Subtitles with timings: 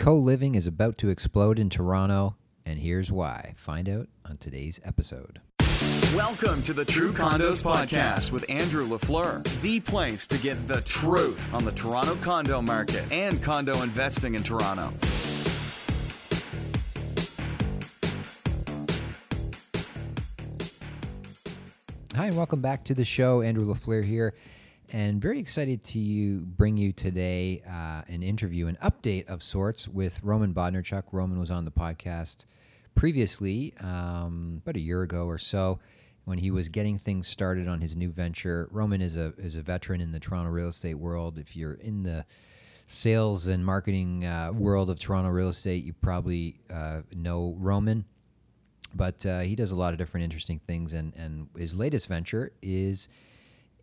[0.00, 3.52] Co living is about to explode in Toronto, and here's why.
[3.58, 5.42] Find out on today's episode.
[6.16, 11.52] Welcome to the True Condos Podcast with Andrew LaFleur, the place to get the truth
[11.52, 14.90] on the Toronto condo market and condo investing in Toronto.
[22.16, 23.42] Hi, and welcome back to the show.
[23.42, 24.32] Andrew LaFleur here,
[24.92, 29.86] and very excited to you bring you today uh, an interview, an update of sorts
[29.86, 31.04] with Roman Bodnarchuk.
[31.12, 32.44] Roman was on the podcast
[32.94, 35.78] previously, um, about a year ago or so,
[36.24, 38.68] when he was getting things started on his new venture.
[38.72, 41.38] Roman is a is a veteran in the Toronto real estate world.
[41.38, 42.24] If you're in the
[42.86, 48.04] sales and marketing uh, world of Toronto real estate, you probably uh, know Roman
[48.92, 52.50] but uh, he does a lot of different interesting things and, and his latest venture
[52.60, 53.08] is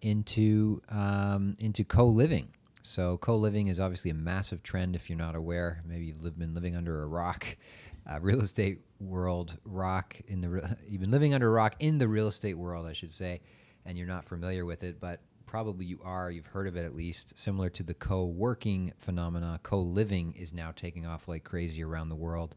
[0.02, 2.50] into um, into co-living.
[2.82, 5.84] So co-living is obviously a massive trend if you're not aware.
[5.86, 7.58] Maybe you've lived, been living under a rock
[8.10, 11.98] uh, real estate world rock in the re- you've been living under a rock in
[11.98, 13.40] the real estate world i should say
[13.86, 16.96] and you're not familiar with it but probably you are you've heard of it at
[16.96, 17.40] least.
[17.40, 22.56] Similar to the co-working phenomena co-living is now taking off like crazy around the world.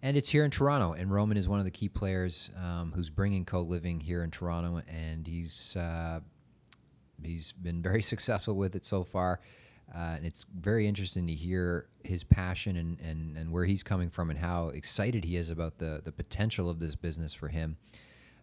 [0.00, 0.94] And it's here in Toronto.
[0.94, 4.82] And Roman is one of the key players um, who's bringing co-living here in Toronto,
[4.88, 6.20] and he's uh,
[7.26, 9.40] he's been very successful with it so far.
[9.94, 14.08] Uh, and it's very interesting to hear his passion and, and, and where he's coming
[14.08, 17.76] from and how excited he is about the, the potential of this business for him,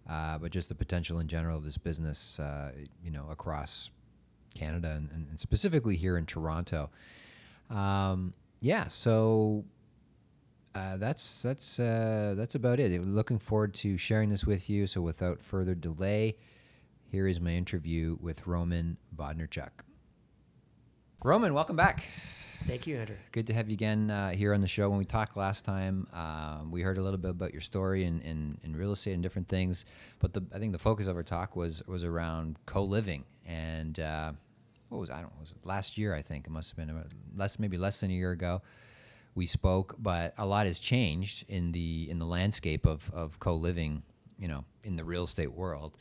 [0.08, 2.72] uh, but just the potential in general of this business, uh,
[3.04, 3.90] you know, across
[4.54, 6.92] Canada and, and specifically here in Toronto.
[7.72, 9.64] Um, yeah, so
[10.76, 13.04] uh, that's that's uh, that's about it.
[13.06, 14.86] Looking forward to sharing this with you.
[14.88, 16.36] So without further delay,
[17.10, 19.70] here is my interview with Roman Bodnarchuk.
[21.24, 22.04] Roman, welcome back.
[22.68, 23.16] Thank you, Andrew.
[23.32, 24.90] Good to have you again uh, here on the show.
[24.90, 28.20] When we talked last time, um, we heard a little bit about your story in,
[28.22, 29.86] in, in real estate and different things.
[30.20, 34.00] But the, I think the focus of our talk was was around co living and
[34.00, 34.34] uh,
[34.90, 36.14] what was I don't know, was it last year?
[36.14, 38.62] I think it must have been about less maybe less than a year ago
[39.36, 43.56] we spoke, but a lot has changed in the in the landscape of of co
[43.56, 44.04] living,
[44.38, 45.98] you know, in the real estate world.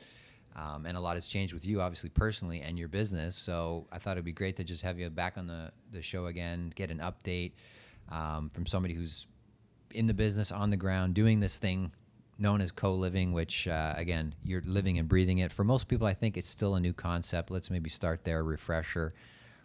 [0.58, 3.36] Um, and a lot has changed with you, obviously, personally, and your business.
[3.36, 6.26] So I thought it'd be great to just have you back on the, the show
[6.26, 7.52] again, get an update
[8.10, 9.26] um, from somebody who's
[9.92, 11.92] in the business, on the ground, doing this thing
[12.38, 15.52] known as co living, which, uh, again, you're living and breathing it.
[15.52, 17.50] For most people, I think it's still a new concept.
[17.50, 19.14] Let's maybe start there, refresher.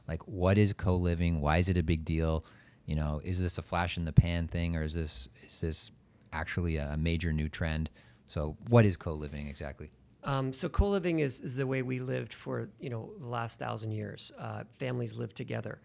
[0.07, 1.41] Like, what is co living?
[1.41, 2.45] Why is it a big deal?
[2.85, 5.91] You know, is this a flash in the pan thing, or is this is this
[6.33, 7.89] actually a major new trend?
[8.27, 9.89] So, what is co living exactly?
[10.25, 13.91] Um, so co-living is, is the way we lived for you know the last thousand
[13.91, 14.31] years.
[14.39, 15.79] Uh, families live together.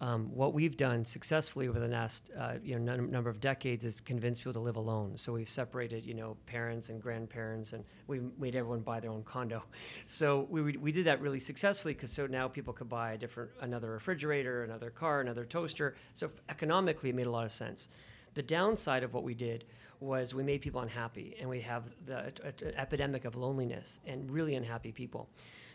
[0.00, 3.84] Um, what we've done successfully over the last uh, you know num- number of decades
[3.84, 5.16] is convince people to live alone.
[5.16, 9.22] So we've separated you know parents and grandparents, and we've made everyone buy their own
[9.22, 9.62] condo.
[10.06, 13.50] So we we did that really successfully because so now people could buy a different
[13.60, 15.94] another refrigerator, another car, another toaster.
[16.14, 17.88] So economically, it made a lot of sense.
[18.34, 19.64] The downside of what we did
[20.04, 24.30] was we made people unhappy, and we have the a, a epidemic of loneliness and
[24.30, 25.28] really unhappy people.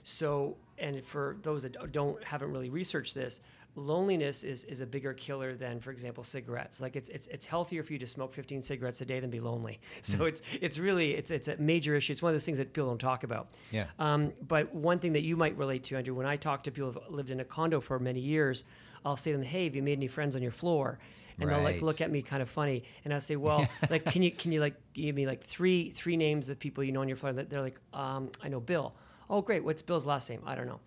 [0.04, 3.42] So, and for those that don't haven't really researched this,
[3.76, 6.82] loneliness is, is a bigger killer than, for example, cigarettes.
[6.82, 9.40] Like it's, it's it's healthier for you to smoke 15 cigarettes a day than be
[9.40, 9.80] lonely.
[10.02, 10.28] So mm.
[10.28, 12.14] it's it's really it's it's a major issue.
[12.14, 13.50] It's one of those things that people don't talk about.
[13.72, 13.88] Yeah.
[14.00, 16.92] Um, but one thing that you might relate to, Andrew, when I talk to people
[16.92, 18.64] who've lived in a condo for many years,
[19.06, 21.00] I'll say to them, "Hey, have you made any friends on your floor?"
[21.40, 21.56] And right.
[21.56, 24.32] they'll like look at me kind of funny and i say well like can you
[24.32, 27.18] can you like give me like three three names of people you know on your
[27.18, 28.96] floor they're like um, i know bill
[29.30, 30.80] oh great what's bill's last name i don't know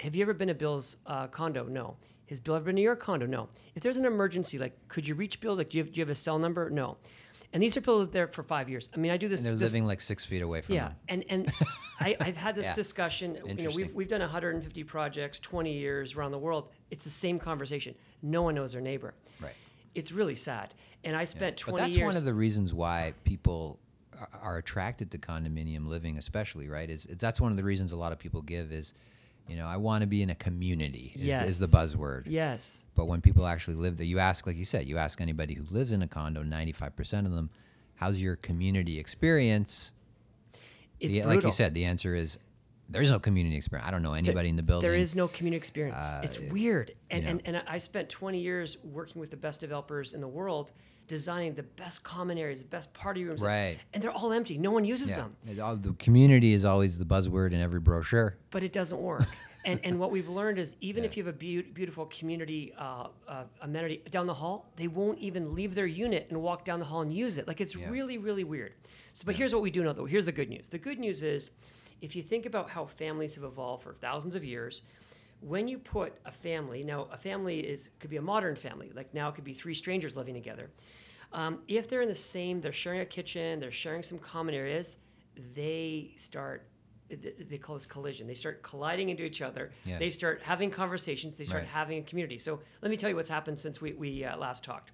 [0.00, 1.96] have you ever been to bill's uh, condo no
[2.28, 5.14] has bill ever been to your condo no if there's an emergency like could you
[5.14, 6.96] reach bill like do you have, do you have a cell number no
[7.52, 8.88] and these are people that there for five years.
[8.92, 9.40] I mean, I do this.
[9.40, 10.96] And they're this, living like six feet away from yeah, them.
[11.08, 11.52] and and
[12.00, 12.74] I, have had this yeah.
[12.74, 13.38] discussion.
[13.46, 16.68] You know, we've we've done 150 projects, 20 years around the world.
[16.90, 17.94] It's the same conversation.
[18.20, 19.14] No one knows their neighbor.
[19.40, 19.54] Right
[19.96, 20.74] it's really sad.
[21.02, 21.64] And I spent yeah.
[21.64, 22.06] 20 but that's years.
[22.06, 23.80] one of the reasons why people
[24.42, 26.88] are attracted to condominium living, especially, right?
[26.88, 28.94] Is, that's one of the reasons a lot of people give is,
[29.48, 31.48] you know, I want to be in a community is, yes.
[31.48, 32.24] is the buzzword.
[32.26, 32.86] Yes.
[32.94, 35.64] But when people actually live there, you ask, like you said, you ask anybody who
[35.70, 37.50] lives in a condo, 95% of them,
[37.94, 39.92] how's your community experience?
[41.00, 41.36] It's the, brutal.
[41.36, 42.38] like you said, the answer is
[42.88, 43.86] there is no community experience.
[43.86, 44.88] I don't know anybody in the building.
[44.88, 46.04] There is no community experience.
[46.04, 46.92] Uh, it's weird.
[47.10, 47.30] And, know.
[47.30, 50.72] and, and I spent 20 years working with the best developers in the world,
[51.08, 53.42] designing the best common areas, the best party rooms.
[53.42, 53.78] Right.
[53.92, 54.58] And they're all empty.
[54.58, 55.26] No one uses Yeah.
[55.44, 55.60] them.
[55.60, 58.36] All- the community is always the buzzword in every brochure.
[58.50, 59.26] but it doesn't work.
[59.64, 63.08] and and what we've learned is even if you have a beau- beautiful community uh,
[63.26, 66.84] uh, amenity down the hall, they won't even leave their unit and walk down the
[66.86, 67.46] hall and use it.
[67.48, 68.74] Like it's really really weird.
[69.12, 70.04] So, but here's what we do know though.
[70.04, 70.68] Here's the good news.
[70.68, 71.50] The good news is,
[72.00, 74.82] if you think about how families have evolved for thousands of years.
[75.40, 79.12] When you put a family, now a family is could be a modern family, like
[79.12, 80.70] now it could be three strangers living together.
[81.32, 84.96] Um, if they're in the same, they're sharing a kitchen, they're sharing some common areas,
[85.54, 86.68] they start
[87.08, 88.26] they call this collision.
[88.26, 89.70] They start colliding into each other.
[89.84, 89.98] Yeah.
[89.98, 91.36] They start having conversations.
[91.36, 91.68] They start Right.
[91.68, 92.36] having a community.
[92.38, 94.90] So let me tell you what's happened since we, we uh, last talked.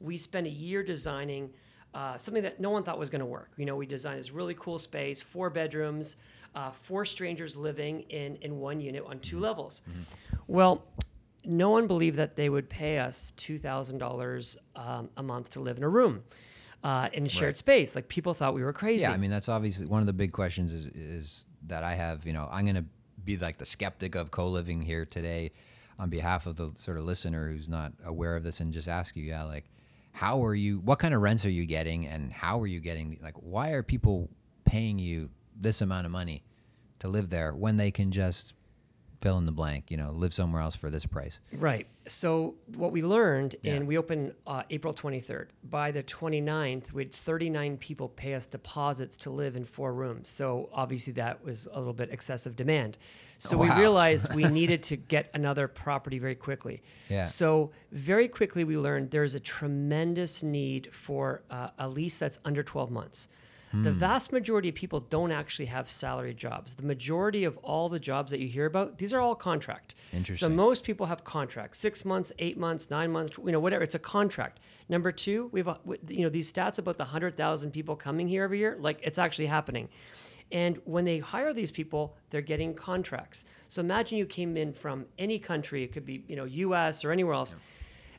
[0.00, 1.50] We spent a year designing
[1.94, 3.50] uh, something that no one thought was going to work.
[3.56, 6.16] You know, we designed this really cool space, four bedrooms,
[6.54, 9.80] uh, four strangers living in, in one unit on 2 levels.
[10.46, 10.82] Well,
[11.44, 15.82] no one believed that they would pay us $2,000 um, a month to live in
[15.84, 16.24] a room.
[16.82, 17.56] Uh, in a shared Right.
[17.56, 19.02] space, like people thought we were crazy.
[19.02, 22.26] Yeah, I mean that's obviously one of the big questions is is that I have.
[22.26, 22.84] You know, I'm going to
[23.24, 25.52] be like the skeptic of co-living here today,
[25.98, 29.16] on behalf of the sort of listener who's not aware of this, and just ask
[29.16, 29.64] you, yeah, like,
[30.14, 30.78] how are you?
[30.78, 33.18] What kind of rents are you getting, and how are you getting?
[33.20, 34.30] Like, why are people
[34.64, 35.28] paying you
[35.60, 36.44] this amount of money
[37.00, 38.54] to live there when they can just
[39.24, 39.90] fill in the blank?
[39.90, 41.40] You know, live somewhere else for this price.
[41.54, 41.86] Right.
[42.06, 43.72] So what we learned, Yeah.
[43.74, 45.46] and we opened uh, April 23rd.
[45.70, 50.28] By the 29th, we had 39 people pay us deposits to live in four rooms.
[50.28, 52.98] So obviously that was a little bit excessive demand.
[53.38, 53.80] So we Wow.
[53.80, 56.82] realized we needed to get another property very quickly.
[57.08, 57.24] Yeah.
[57.24, 62.62] So very quickly we learned there's a tremendous need for uh, a lease that's under
[62.62, 63.28] 12 months.
[63.82, 63.98] The Hmm.
[63.98, 66.74] vast majority of people don't actually have salary jobs.
[66.74, 69.96] The majority of all the jobs that you hear about, these are all contract.
[70.12, 70.48] Interesting.
[70.48, 73.82] So most people have contracts, six months, eight months, nine months, you know, whatever.
[73.82, 74.60] It's a contract.
[74.88, 78.28] Number two, we have, a, you know, these stats about the hundred thousand people coming
[78.28, 78.76] here every year.
[78.78, 79.88] Like it's actually happening.
[80.52, 83.44] And when they hire these people, they're getting contracts.
[83.66, 85.82] So imagine you came in from any country.
[85.82, 87.04] It could be, you know, U.S.
[87.04, 87.56] or anywhere else.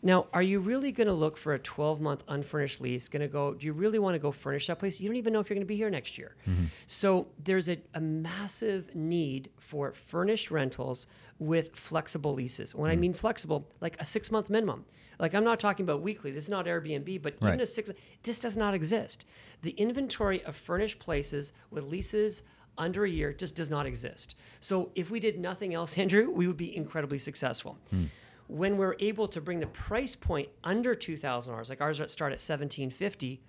[0.05, 3.09] Now, are you really going to look for a 12 month unfurnished lease?
[3.09, 4.99] Going to go, do you really want to go furnish that place?
[4.99, 6.35] You don't even know if you're going to be here next year.
[6.47, 6.65] Mm-hmm.
[6.85, 11.07] So there's a, a massive need for furnished rentals
[11.39, 12.75] with flexible leases.
[12.75, 13.01] When I mm-hmm.
[13.01, 14.85] mean flexible, like a six month minimum.
[15.17, 16.29] Like I'm not talking about weekly.
[16.29, 17.89] This is not Airbnb, but even a six,
[18.21, 19.25] this does not exist.
[19.63, 22.43] The inventory of furnished places with leases
[22.77, 24.35] under a year just does not exist.
[24.59, 27.79] So if we did nothing else, Andrew, we would be incredibly successful.
[27.89, 28.05] Hmm.
[28.47, 32.31] When we're able to bring the price point under two thousand dollars, like ours start
[32.31, 32.91] at seventeen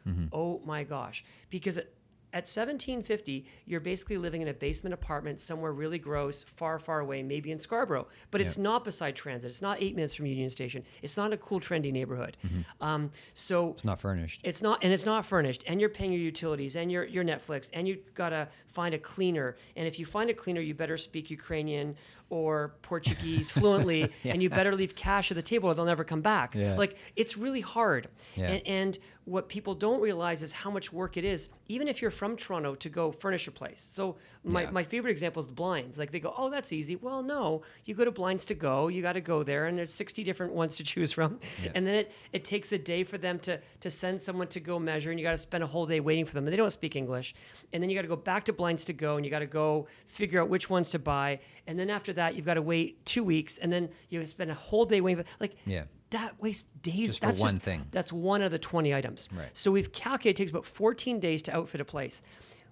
[0.09, 0.27] mm-hmm.
[0.33, 1.25] oh my gosh!
[1.51, 1.93] Because at,
[2.33, 7.01] at seventeen fifty, you're basically living in a basement apartment somewhere really gross, far, far
[7.01, 8.07] away, maybe in Scarborough.
[8.31, 9.49] But it's not beside transit.
[9.49, 10.85] It's not eight minutes from Union Station.
[11.03, 12.37] It's not a cool, trendy neighborhood.
[12.81, 14.41] Um, so It's not furnished.
[14.45, 17.71] it's not, and it's not furnished, and you're paying your utilities and your your Netflix,
[17.73, 19.57] and you gotta find a cleaner.
[19.77, 21.97] And if you find a cleaner, you better speak Ukrainian
[22.29, 26.21] or Portuguese fluently, and you better leave cash at the table, or they'll never come
[26.21, 26.55] back.
[26.55, 26.75] Yeah.
[26.77, 28.09] Like it's really hard.
[28.35, 28.49] Yeah.
[28.51, 32.13] And, and what people don't realize is how much work it is, even if you're
[32.13, 33.81] from Toronto, to go furnish a place.
[33.81, 34.71] So my, Yeah.
[34.71, 35.99] my favorite example is the blinds.
[35.99, 36.95] Like they go, oh, that's easy.
[36.95, 38.87] Well, no, you go to blinds to go.
[38.87, 41.41] You got to go there, and there's 60 different ones to choose from.
[41.75, 44.79] And then it, it takes a day for them to to send someone to go
[44.79, 46.45] measure, and you got to spend a whole day waiting for them.
[46.47, 47.35] And they don't speak English.
[47.73, 49.47] And then you got to go back to blinds to go, and you got to
[49.47, 51.41] go figure out which ones to buy.
[51.67, 54.55] And then after that, you've got to wait two weeks, and then you spend a
[54.55, 55.25] whole day waiting.
[55.25, 55.85] For, like Yeah.
[56.11, 57.09] That wastes days.
[57.09, 57.87] Just for that's one just, thing.
[57.91, 59.29] That's one of the 20 items.
[59.37, 59.49] Right.
[59.53, 62.23] So we've calculated it takes about 14 days to outfit a place.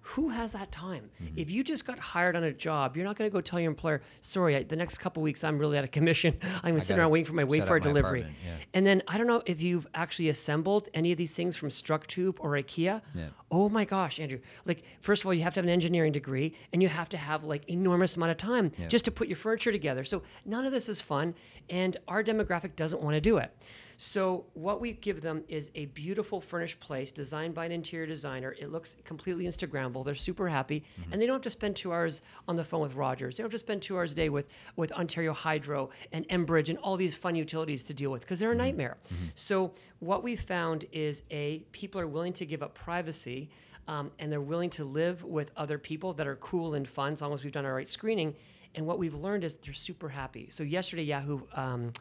[0.08, 1.10] Who has that time?
[1.22, 1.38] Mm-hmm.
[1.38, 3.70] If you just got hired on a job, you're not going to go tell your
[3.70, 6.36] employer, "Sorry, I, the next couple weeks I'm really out of commission.
[6.56, 8.52] I'm going to sit around waiting for my Wayfair delivery." yeah.
[8.74, 12.36] And then I don't know if you've actually assembled any of these things from Structube
[12.38, 13.00] or IKEA.
[13.14, 13.28] Yeah.
[13.50, 14.40] Oh my gosh, Andrew!
[14.66, 17.16] Like first of all, you have to have an engineering degree, and you have to
[17.16, 20.04] have like enormous amount of time just to put your furniture together.
[20.04, 21.34] So none of this is fun,
[21.70, 23.56] and our demographic doesn't want to do it.
[23.96, 28.54] So what we give them is a beautiful furnished place designed by an interior designer.
[28.58, 30.04] It looks completely Instagrammable.
[30.04, 31.12] They're super happy, mm-hmm.
[31.12, 33.36] and they don't have to spend two hours on the phone with Rogers.
[33.36, 36.68] They don't have to spend two hours a day with with Ontario Hydro and Enbridge
[36.68, 38.64] and all these fun utilities to deal with because they're a mm-hmm.
[38.64, 38.96] nightmare.
[39.06, 39.26] Mm-hmm.
[39.34, 43.50] So what we found is a people are willing to give up privacy.
[43.86, 47.20] Um, and they're willing to live with other people that are cool and fun as
[47.20, 48.34] long as we've done our right screening.
[48.74, 50.48] And what we've learned is they're super happy.
[50.50, 51.92] So yesterday, Yahoo um,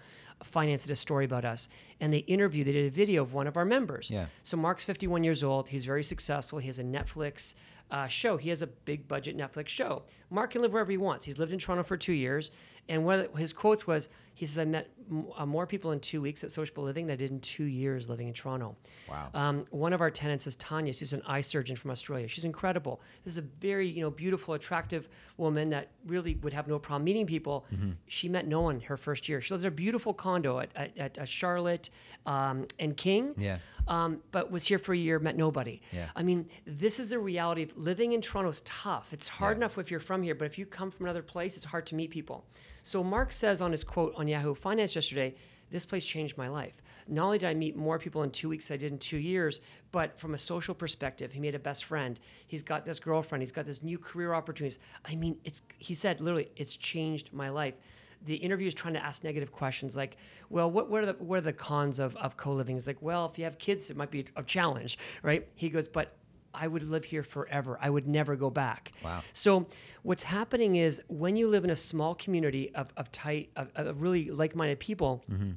[0.44, 2.68] Finance did a story about us, and they interviewed.
[2.68, 4.10] They did a video of one of our members.
[4.10, 4.26] Yeah.
[4.44, 5.70] So Mark's 51 years old.
[5.70, 6.60] He's very successful.
[6.60, 7.56] He has a Netflix
[7.92, 8.38] uh, show.
[8.38, 10.04] He has a big budget Netflix show.
[10.30, 11.26] Mark can live wherever he wants.
[11.26, 12.52] He's lived in Toronto for two years.
[12.90, 16.00] And one of his quotes was, he says, I met m- uh, more people in
[16.00, 18.76] two weeks at Sociable Living than I did in two years living in Toronto.
[19.10, 19.30] Wow.
[19.34, 20.92] Um, one of our tenants is Tanya.
[20.94, 22.28] She's an eye surgeon from Australia.
[22.28, 23.02] She's incredible.
[23.24, 27.04] This is a very, you know, beautiful, attractive woman that really would have no problem
[27.04, 27.66] meeting people.
[27.74, 27.92] Mm-hmm.
[28.08, 29.40] She met no one her first year.
[29.40, 31.90] She lives in a beautiful condo at, at, at, at Charlotte
[32.26, 33.34] um, and King.
[33.38, 33.58] Yeah.
[33.88, 35.82] Um, but was here for a year, met nobody.
[35.92, 36.08] Yeah.
[36.16, 39.12] I mean, this is a reality of living in Toronto is tough.
[39.12, 39.62] It's hard Yeah.
[39.66, 41.96] enough if you're from here, but if you come from another place, it's hard to
[41.96, 42.46] meet people.
[42.84, 45.36] So Mark says on his quote on Yahoo Finance yesterday,
[45.72, 46.82] this place changed my life.
[47.08, 49.18] Not only did I meet more people in two weeks than I did in two
[49.18, 49.62] years,
[49.92, 52.20] but from a social perspective, he made a best friend.
[52.46, 53.42] He's got this girlfriend.
[53.42, 54.80] He's got this new career opportunities.
[55.06, 57.74] I mean, it's he said literally, it's changed my life.
[58.26, 60.18] The interview is trying to ask negative questions like,
[60.50, 62.78] well, what, what, are, the, what are the cons of, of co living?
[62.78, 65.48] It's like, well, if you have kids, it might be a challenge, right?
[65.56, 66.16] He goes, but
[66.54, 67.78] I would live here forever.
[67.82, 68.92] I would never go back.
[69.04, 69.22] Wow.
[69.34, 69.68] So
[70.04, 74.02] what's happening is when you live in a small community of, of tight, of, of
[74.02, 75.52] really like-minded people, Mm-hmm.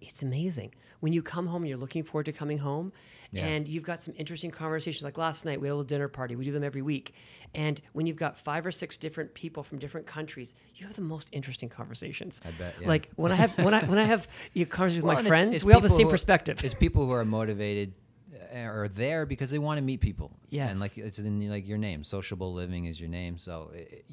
[0.00, 0.74] it's amazing.
[1.00, 2.92] When you come home, you're looking forward to coming home,
[3.32, 3.46] Yeah.
[3.46, 5.02] and you've got some interesting conversations.
[5.02, 6.36] Like last night, we had a little dinner party.
[6.36, 7.14] We do them every week,
[7.54, 11.00] and when you've got five or six different people from different countries, you have the
[11.02, 12.42] most interesting conversations.
[12.44, 12.88] I bet, yeah.
[12.88, 15.28] Like when I have when I when I have you know, conversations Well, with my
[15.28, 16.62] friends, it's we all have the same are- perspective.
[16.62, 17.94] It's people who are motivated
[18.32, 20.36] uh, or there because they want to meet people.
[20.48, 20.70] Yes.
[20.70, 23.38] And like it's in like your name, sociable living is your name.
[23.38, 24.04] So, it,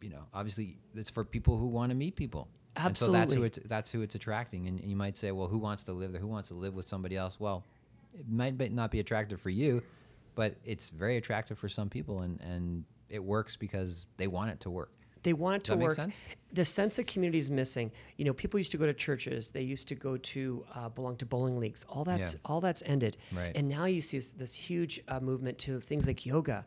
[0.00, 2.48] you know, obviously it's for people who want to meet people.
[2.76, 3.20] Absolutely.
[3.20, 4.66] And so that's who it's that's who it's attracting.
[4.68, 6.20] And, you might say, well, who wants to live there?
[6.20, 7.38] Who wants to live with somebody else?
[7.38, 7.64] Well,
[8.14, 9.82] it might be- not be attractive for you,
[10.34, 14.60] but it's very attractive for some people, and and it works because they want it
[14.60, 14.90] to work.
[15.22, 15.98] They want it to work.
[16.52, 17.90] The sense of community is missing.
[18.16, 19.50] You know, people used to go to churches.
[19.50, 21.84] They used to go to uh, belong to bowling leagues.
[21.88, 22.40] All that's Yeah.
[22.44, 23.16] all that's ended.
[23.34, 23.52] Right.
[23.56, 26.64] And now you see this, this huge uh, movement to things like yoga.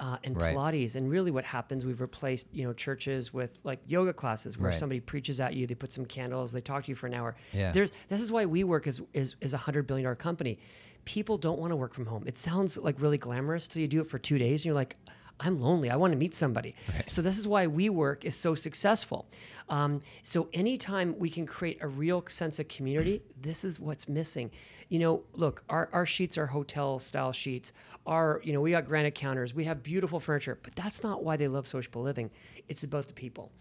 [0.00, 0.54] Uh, and Right.
[0.54, 1.84] Pilates, and really, what happens?
[1.84, 4.78] We've replaced, you know, churches with like yoga classes where Right.
[4.78, 7.34] somebody preaches at you, they put some candles, they talk to you for an hour.
[7.52, 7.72] Yeah.
[7.72, 10.60] There's this is why WeWork is is is a hundred billion dollar company.
[11.04, 12.22] People don't want to work from home.
[12.28, 14.96] It sounds like really glamorous till you do it for two days, and you're like,
[15.40, 15.90] I'm lonely.
[15.90, 16.74] I want to meet somebody.
[17.08, 19.26] So this is why WeWork is so successful.
[19.68, 24.50] Um, so anytime we can create a real sense of community, this is what's missing.
[24.88, 27.72] You know, look, our, our sheets are hotel style sheets.
[28.06, 29.54] Our, you know, we got granite counters.
[29.54, 32.30] We have beautiful furniture, but that's not why they love sociable living.
[32.68, 33.52] It's about the people.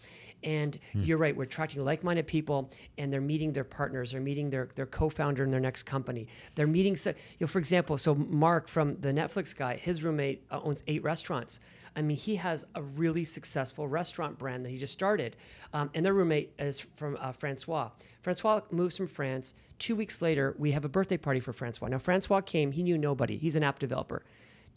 [0.43, 2.69] And you're right, we're attracting like-minded people
[2.99, 6.27] and they're meeting their partners, they're meeting their, their co-founder in their next company.
[6.55, 10.43] They're meeting, so- you know, for example, so Mark from the Netflix guy, his roommate
[10.51, 11.59] uh, owns eight restaurants.
[11.97, 15.35] I mean, he has a really successful restaurant brand that he just started.
[15.73, 17.89] Um, and their roommate is from uh, Francois.
[18.21, 19.55] Francois moves from France.
[19.79, 21.87] Two weeks later, we have a birthday party for Francois.
[21.87, 23.37] Now, Francois came, he knew nobody.
[23.37, 24.23] He's an app developer.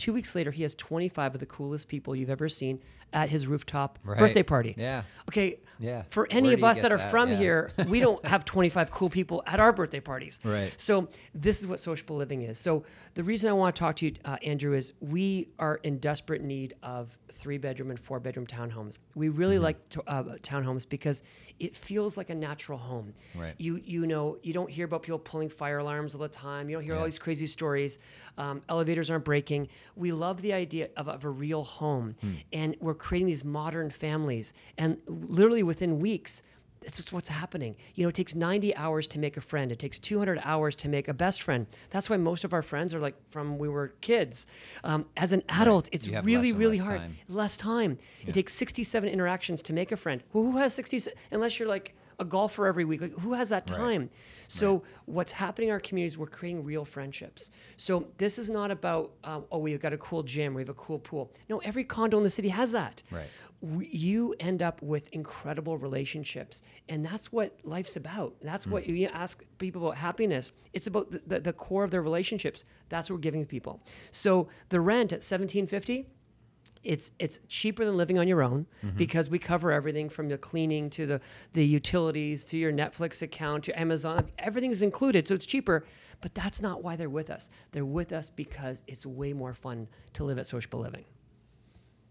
[0.01, 2.81] Two weeks later, he has 25 of the coolest people you've ever seen
[3.13, 4.19] at his rooftop Right.
[4.19, 4.75] birthday party.
[4.79, 5.03] Yeah.
[5.29, 5.59] Okay.
[5.79, 6.05] Yeah.
[6.11, 7.11] For any Where of us that are that?
[7.11, 7.37] from Yeah.
[7.39, 10.41] here, we don't have 25 cool people at our birthday parties.
[10.45, 10.73] Right.
[10.79, 12.59] So this is what sociable living is.
[12.59, 15.99] So the reason I want to talk to you, uh, Andrew, is we are in
[15.99, 18.99] desperate need of three bedroom and four bedroom townhomes.
[19.15, 19.65] We really Mm-hmm.
[19.65, 21.23] like to, uh, townhomes because
[21.59, 23.13] it feels like a natural home.
[23.39, 23.55] Right.
[23.59, 26.71] You you know you don't hear about people pulling fire alarms all the time.
[26.71, 27.99] You don't hear all these crazy stories.
[28.39, 29.69] Um, elevators aren't breaking.
[29.97, 32.31] We love the idea of, of a real home, Hmm.
[32.53, 34.53] and we're creating these modern families.
[34.79, 36.43] And literally within weeks,
[36.81, 37.77] this is what's happening.
[37.95, 39.71] You know, it takes 90 hours to make a friend.
[39.71, 41.67] It takes 200 hours to make a best friend.
[41.91, 44.47] That's why most of our friends are like from we were kids.
[44.83, 47.01] Um, as an adult, it's really, really less hard.
[47.01, 47.17] time.
[47.29, 47.99] Less time.
[48.27, 50.23] It takes 67 interactions to make a friend.
[50.33, 51.11] Who has 60?
[51.31, 53.01] Unless you're like a golfer every week.
[53.01, 53.79] Like who has that Right.
[53.79, 54.11] time?
[54.47, 56.17] So what's happening in our communities?
[56.19, 57.51] We're creating real friendships.
[57.77, 60.75] So this is not about um, oh we've got a cool gym, we have a
[60.75, 61.33] cool pool.
[61.49, 63.03] No, every condo in the city has that.
[63.11, 63.27] Right.
[63.63, 68.35] We, you end up with incredible relationships, and that's what life's about.
[68.41, 70.53] That's what you ask people about happiness.
[70.73, 72.65] It's about the, the, the core of their relationships.
[72.89, 73.83] That's what we're giving people.
[74.13, 76.07] So the rent at seventeen fifty
[76.83, 80.89] it's it's cheaper than living on your own because we cover everything from the cleaning
[80.91, 81.21] to the
[81.53, 84.27] the utilities to your Netflix account to Amazon.
[84.39, 85.85] Everything's included, so it's cheaper.
[86.23, 87.51] But that's not why they're with us.
[87.73, 91.05] They're with us because it's way more fun to live at sociable living.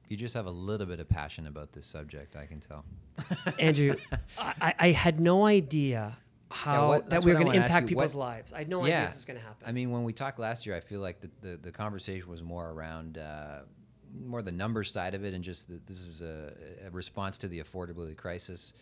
[0.07, 2.83] You just have a little bit of passion about this subject, I can tell.
[3.59, 3.95] Andrew,
[4.39, 6.17] I, I had no idea
[6.49, 7.95] how what- that we were going to impact you.
[7.95, 8.51] What- people's lives.
[8.53, 9.67] I had no idea this was going to happen.
[9.67, 12.41] I mean, when we talked last year, I feel like the, the, the conversation was
[12.41, 13.59] more around uh,
[14.25, 16.54] more the number side of it, and just that this is a,
[16.86, 18.74] a response to the affordability crisis.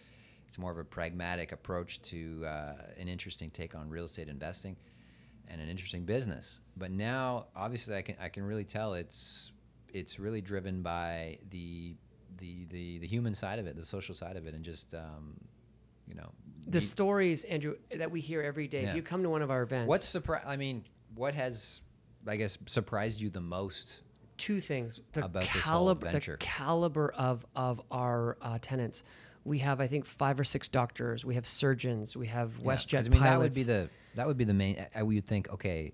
[0.48, 4.78] It's more of a pragmatic approach to uh, an interesting take on real estate investing
[5.50, 6.60] and an interesting business.
[6.78, 9.52] But now, obviously, I can I can really tell it's
[9.94, 11.96] it's really driven by the
[12.38, 15.36] the the the human side of it, the social side of it, and just um,
[16.08, 16.32] you know
[16.68, 18.84] the stories, Andrew, that we hear every day.
[18.84, 18.90] Yeah.
[18.90, 20.44] If you come to one of our events, What's surprise?
[20.46, 21.82] I mean, what has
[22.26, 24.02] I guess surprised you the most?
[24.38, 29.04] Two things: the About caliber, the caliber of of our uh, tenants.
[29.44, 31.24] We have, I think, five or six doctors.
[31.24, 32.18] We have surgeons.
[32.18, 33.24] We have WestJet 'Cause, I mean, pilots.
[33.24, 34.86] that would be the that would be the main.
[34.94, 35.94] I would think, okay,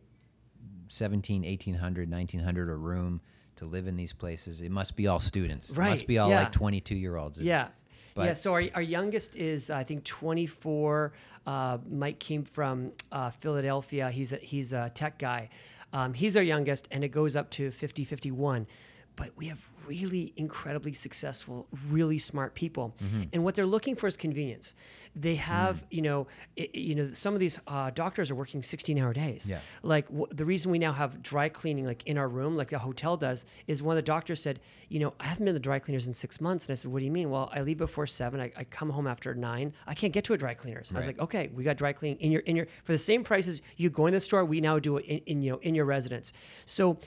[0.88, 3.21] 17, 1800, 1900 a room
[3.57, 4.62] to live in these places.
[4.62, 5.69] It must be all students.
[5.69, 6.39] It Right, must be all yeah.
[6.39, 7.39] like twenty two year olds.
[7.39, 7.67] Yeah.
[8.15, 11.13] But- yeah, so our, our youngest is I think 24.
[11.47, 14.12] Uh, Mike came from uh, Philadelphia.
[14.12, 15.50] He's a, he's a tech guy.
[15.93, 18.67] Um, he's our youngest, and it goes up to 50, 51.
[19.15, 23.24] But we have really incredibly successful, really smart people, Mm-hmm.
[23.34, 24.75] and what they're looking for is convenience.
[25.15, 25.86] They have, Mm.
[25.91, 26.27] you know,
[26.58, 29.48] i you know, some of these uh, doctors are working 16-hour days.
[29.50, 29.60] Yeah.
[29.84, 32.79] Like w- the reason we now have dry cleaning like in our room, like the
[32.79, 35.67] hotel does, is one of the doctors said, you know, I haven't been to the
[35.70, 36.65] dry cleaners in six months.
[36.65, 37.29] And I said, what do you mean?
[37.29, 38.39] Well, I leave before seven.
[38.41, 39.74] I, I come home after nine.
[39.86, 40.91] I can't get to a dry cleaners.
[40.93, 43.24] I was like, okay, we got dry cleaning in your in your for the same
[43.24, 44.43] prices you go in the store.
[44.46, 46.34] We now do it in, in you know in your residence.
[46.65, 46.98] So.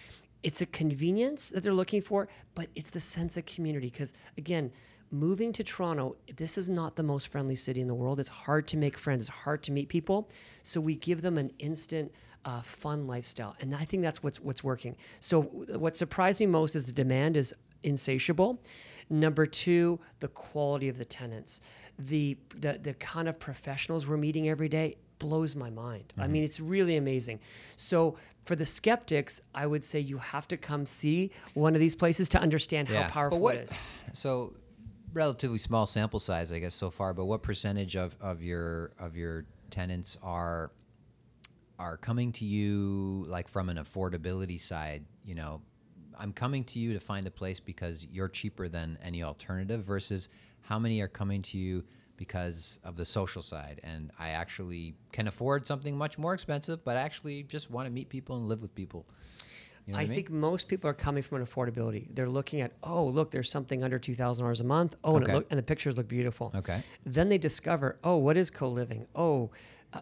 [0.46, 3.88] It's a convenience that they're looking for, but it's the sense of community.
[3.88, 4.70] Because again,
[5.10, 8.20] moving to Toronto, this is not the most friendly city in the world.
[8.20, 9.22] It's hard to make friends.
[9.22, 10.30] It's hard to meet people.
[10.62, 12.12] So we give them an instant,
[12.44, 14.94] uh, fun lifestyle, and I think that's what's what's working.
[15.18, 18.62] So what surprised me most is the demand is insatiable.
[19.10, 21.60] Number two, the quality of the tenants,
[21.98, 26.12] the the the kind of professionals we're meeting every day blows my mind.
[26.16, 26.32] I mm-hmm.
[26.32, 27.40] mean, it's really amazing.
[27.76, 31.96] So for the skeptics, I would say you have to come see one of these
[31.96, 33.78] places to understand how powerful but what, it is.
[34.12, 34.54] So,
[35.12, 37.12] relatively small sample size, I guess, so far.
[37.12, 40.70] But what percentage of, of your of your tenants are
[41.78, 45.04] are coming to you like from an affordability side?
[45.24, 45.60] You know,
[46.18, 49.82] I'm coming to you to find a place because you're cheaper than any alternative.
[49.82, 50.28] Versus
[50.62, 51.84] how many are coming to you
[52.16, 56.96] because of the social side and I actually can afford something much more expensive, but
[56.96, 59.06] I actually just want to meet people and live with people.
[59.86, 60.14] You know I I mean?
[60.14, 62.08] think most people are coming from an affordability.
[62.12, 64.96] They're looking at, oh, look, there's something under two thousand dollars a month.
[65.04, 65.32] Oh, and, Okay.
[65.32, 66.50] it look, and the pictures look beautiful.
[66.56, 66.82] Okay.
[67.04, 69.06] Then they discover, oh, what is co-living?
[69.14, 69.50] Oh,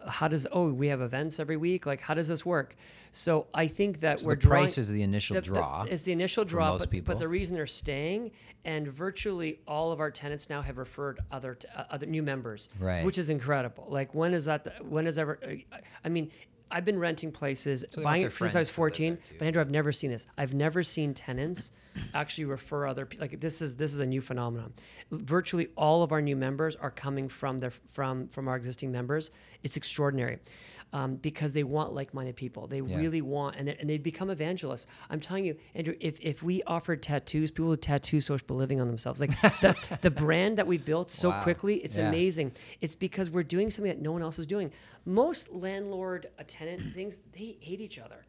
[0.07, 0.47] how does?
[0.51, 1.85] Oh, we have events every week.
[1.85, 2.75] Like, how does this work?
[3.11, 6.45] So I think that we're the drawing, price is the initial draw It's the initial
[6.45, 8.31] draw, but, but the reason they're staying,
[8.65, 12.69] and virtually all of our tenants now have referred other t- uh, other new members,
[12.79, 13.05] Right.
[13.05, 13.87] Which is incredible.
[13.89, 14.63] Like, when is that?
[14.63, 15.39] The, when is ever?
[15.43, 16.31] Uh, I mean.
[16.71, 19.17] I've been renting places, want buying it since I was 14.
[19.37, 20.27] But Andrew, I've never seen this.
[20.37, 21.71] I've never seen tenants
[22.13, 23.23] actually refer other people.
[23.23, 24.73] Like this is this is a new phenomenon.
[25.11, 29.31] Virtually all of our new members are coming from their from from our existing members.
[29.63, 30.39] It's extraordinary.
[30.93, 32.67] Um, because they want like-minded people.
[32.67, 32.97] They Yeah.
[32.97, 34.87] really want, and they, and they become evangelists.
[35.09, 35.93] I'm telling you, Andrew.
[35.99, 39.19] If, if we offered tattoos, people would tattoo social living on themselves.
[39.19, 41.43] Like the, the brand that we built so Wow.
[41.43, 42.07] quickly, it's Yeah.
[42.07, 42.53] amazing.
[42.79, 44.71] It's because we're doing something that no one else is doing.
[45.03, 48.25] Most landlord uh, tenant things, they hate each other.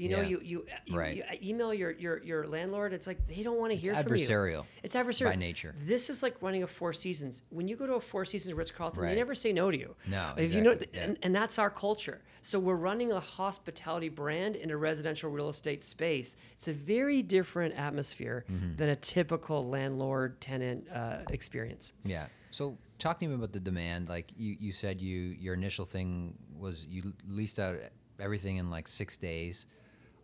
[0.00, 0.28] You know, Yeah.
[0.28, 1.16] you you, you, Right.
[1.16, 2.94] you email your, your your landlord.
[2.94, 4.24] It's like they don't want to hear from you.
[4.26, 5.74] adversarial It's adversarial by nature.
[5.84, 7.42] This is like running a Four Seasons.
[7.50, 9.10] When you go to a Four Seasons Ritz Carlton, Right.
[9.10, 9.94] they never say no to you.
[10.06, 11.04] No, if you know, exactly, yeah.
[11.04, 12.22] and, and that's our culture.
[12.40, 16.36] So we're running a hospitality brand in a residential real estate space.
[16.56, 18.76] It's a very different atmosphere Mm-hmm.
[18.76, 21.92] than a typical landlord tenant uh, experience.
[22.04, 22.26] Yeah.
[22.52, 24.08] So talk to me about the demand.
[24.08, 27.76] Like you, you said you your initial thing was you leased out
[28.18, 29.66] everything in like six days.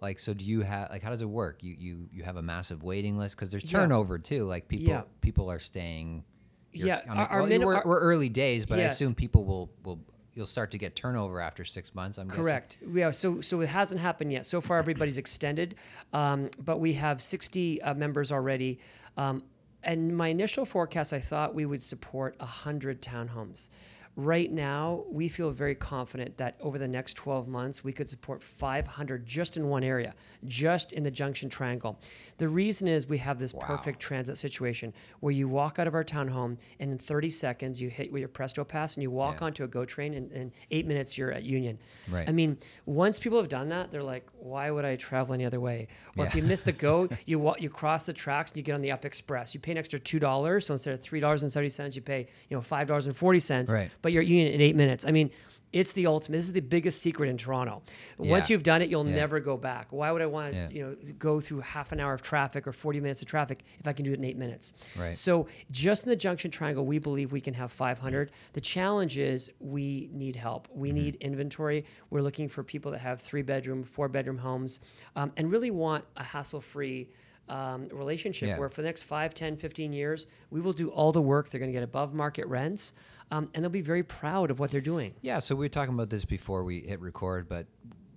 [0.01, 1.63] Like so, do you have like how does it work?
[1.63, 3.81] You you you have a massive waiting list because there's Yeah.
[3.81, 4.45] turnover too.
[4.45, 5.03] Like people Yeah.
[5.21, 6.25] people are staying.
[6.73, 9.71] Yeah, I mean, our- well, min- we're, we're early days, but I assume people will
[9.85, 9.99] will
[10.35, 12.19] you'll start to get turnover after six months.
[12.19, 12.43] I'm guessing.
[12.45, 12.79] Correct.
[12.93, 13.11] Yeah.
[13.11, 14.45] So so it hasn't happened yet.
[14.45, 15.77] So far, everybody's extended,
[16.13, 18.79] um, but we have 60 uh, members already.
[19.17, 19.43] Um,
[19.83, 23.71] and my initial forecast, I thought we would support 100 townhomes.
[24.19, 28.43] Right now, we feel very confident that over the next 12 months, we could support
[28.43, 30.15] 500 just in one area,
[30.47, 32.01] just in the Junction Triangle.
[32.39, 36.03] The reason is we have this perfect transit situation where you walk out of our
[36.03, 39.47] townhome and in 30 seconds you hit with your Presto Pass and you walk Yeah.
[39.49, 41.79] onto a GO train and in eight minutes you're at Union.
[42.11, 42.27] Right.
[42.27, 45.61] I mean, once people have done that, they're like, "Why would I travel any other
[45.61, 48.63] way?" Or if you miss the GO, you walk, you cross the tracks and you
[48.63, 49.53] get on the Up Express.
[49.53, 52.01] You pay an extra two dollars, so instead of three dollars and seventy cents, you
[52.01, 53.71] pay you know five dollars and forty cents.
[53.71, 53.91] Right.
[54.01, 55.05] But you're at Union in eight minutes.
[55.07, 55.31] I mean.
[55.73, 56.37] It's the ultimate.
[56.39, 57.83] This is the biggest secret in Toronto.
[58.19, 59.17] Once you've done it, you'll Yeah.
[59.17, 59.93] never go back.
[59.93, 60.69] Why would I want to, Yeah.
[60.71, 63.87] you know, go through half an hour of traffic or 40 minutes of traffic if
[63.87, 64.73] I can do it in eight minutes?
[64.99, 65.15] Right.
[65.17, 68.31] So just in the Junction Triangle, we believe we can have 500.
[68.55, 70.69] The challenge is we need help.
[70.73, 70.99] We Mm-hmm.
[70.99, 71.85] need inventory.
[72.11, 74.81] We're looking for people that have three bedroom, four bedroom homes,
[75.17, 77.11] um, and really want a hassle free.
[77.49, 78.59] um, relationship Yeah.
[78.59, 81.49] where for the next 5, 10, 15 years, we will do all the work.
[81.49, 82.93] They're going to get above market rents,
[83.31, 85.15] um, and they'll be very proud of what they're doing.
[85.23, 87.67] Yeah, so we were talking about this before we hit record, but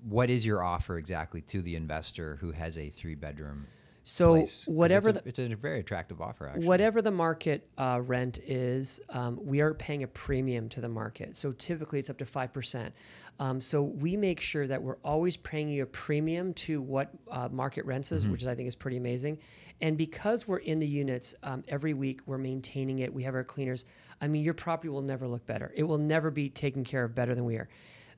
[0.04, 3.68] what is your offer exactly to the investor who has a three bedroom?
[4.10, 4.66] So place?
[4.66, 6.66] whatever it's a, the, it's a very attractive offer, actually.
[6.66, 11.38] Whatever the market uh, rent is, um, we are paying a premium to the market.
[11.38, 12.92] So typically it's up to 5%.
[13.40, 17.50] Um, so we make sure that we're always paying you a premium to what uh,
[17.52, 19.38] market rents is, which I think is pretty amazing.
[19.80, 23.44] And because we're in the units um, every week, we're maintaining it, we have our
[23.44, 23.86] cleaners.
[24.22, 25.72] I mean, your property will never look better.
[25.76, 27.70] It will never be taken care of better than we are.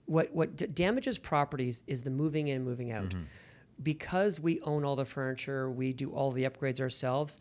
[0.06, 3.14] What, what d- damages properties is the moving in and moving out
[3.84, 7.40] because we own all the furniture, we do all the upgrades ourselves.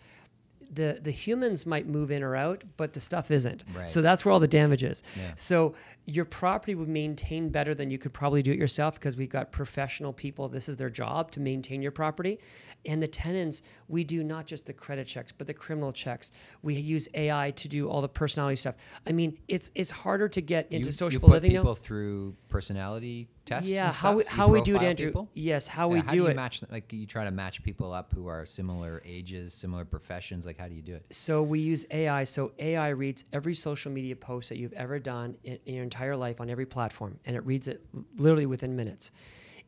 [0.73, 3.65] The the humans might move in or out, but the stuff isn't.
[3.75, 3.89] Right.
[3.89, 5.03] So that's where all the damage is.
[5.17, 5.33] Yeah.
[5.35, 5.75] So
[6.07, 9.51] your property would maintain better than you could probably do it yourself because we've got
[9.53, 10.49] professional people.
[10.49, 12.39] This is their job to maintain your property.
[12.87, 16.31] And the tenants, we do not just the credit checks, but the criminal checks.
[16.63, 18.77] We use AI to do all the personality stuff.
[19.07, 21.61] I mean, it's it's harder to get into you, sociable you put living now.
[21.63, 23.69] people through personality tests.
[23.69, 25.07] Yeah, how we, how we do it, Andrew?
[25.09, 25.29] people?
[25.35, 26.37] Yes, how Yeah, we how do you it.
[26.37, 26.63] match?
[26.71, 30.47] Like you try to match people up who are similar ages, similar professions.
[30.47, 31.05] Like how do you do it?
[31.11, 32.25] So we use AI.
[32.25, 36.16] So AI reads every social media post that you've ever done in, in your entire
[36.16, 37.85] life on every platform, and it reads it
[38.16, 39.11] literally within minutes.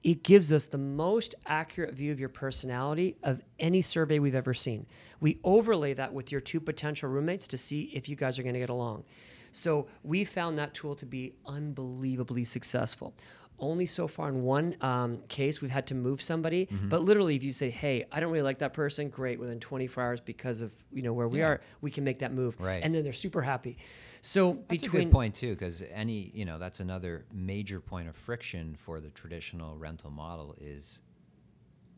[0.04, 4.52] It gives us the most accurate view of your personality of any survey we've ever
[4.52, 4.84] seen.
[5.20, 8.54] We overlay that with your two potential roommates to see if you guys are going
[8.54, 9.04] to get along.
[9.52, 13.14] So we found that tool to be unbelievably successful.
[13.62, 16.88] Only so far in one um, case we've had to move somebody, Mm-hmm.
[16.88, 19.38] but literally, if you say, "Hey, I don't really like that person," great.
[19.38, 21.46] Within 24 hours, because of you know where we Yeah.
[21.46, 22.82] are, we can make that move, Right.
[22.84, 23.78] and then they're super happy.
[24.20, 28.08] So That's between a good point too, because any you know that's another major point
[28.08, 31.00] of friction for the traditional rental model is,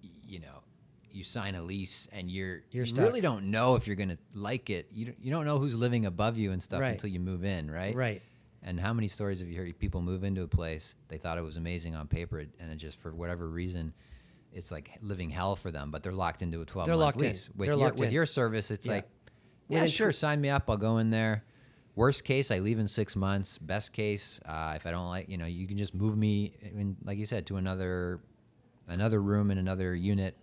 [0.03, 0.62] you know,
[1.11, 4.68] you sign a lease and you're, You're you really don't know if you're gonna like
[4.68, 4.88] it.
[4.92, 6.92] You don't, you don't know who's living above you and stuff Right.
[6.92, 7.94] until you move in, right?
[7.94, 8.20] right,
[8.66, 9.79] And how many stories have you heard?
[9.79, 12.98] People move into a place, they thought it was amazing on paper, and it just
[12.98, 13.92] for whatever reason,
[14.55, 15.90] it's like living hell for them.
[15.90, 17.31] But they're locked into a twelve They're month locked in.
[17.31, 18.14] With They're your locked with in.
[18.14, 18.92] your service, it's Yeah.
[18.94, 19.09] like,
[19.68, 20.68] yeah, sure, tw- sign me up.
[20.70, 21.44] I'll go in there.
[21.94, 23.57] Worst case, I leave in six months.
[23.59, 26.96] Best case, uh, if I don't like, you know, you can just move me, in,
[27.05, 28.20] like you said, to another
[28.88, 30.37] another room in another unit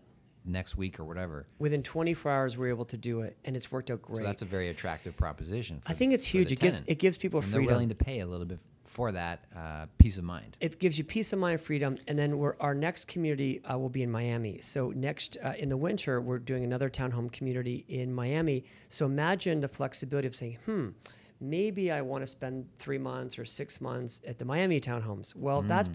[0.45, 1.45] next week or whatever.
[1.59, 4.17] within 24 hours, we're able to do it, and it's worked out great.
[4.17, 5.81] So that's a very attractive proposition.
[5.81, 6.51] For, I think it's huge.
[6.51, 7.65] It gives it gives people and freedom.
[7.65, 10.57] they're willing to pay a little bit for that uh, peace of mind.
[10.59, 13.87] it gives you peace of mind, freedom, and then we're, our next community uh, will
[13.87, 14.59] be in Miami.
[14.59, 18.65] So next uh, in the winter, we're doing another townhome community in Miami.
[18.89, 20.89] So imagine the flexibility of saying, "Hmm,
[21.41, 25.63] maybe I want to spend three months or six months at the Miami townhomes." Well,
[25.63, 25.67] mm.
[25.67, 25.89] that's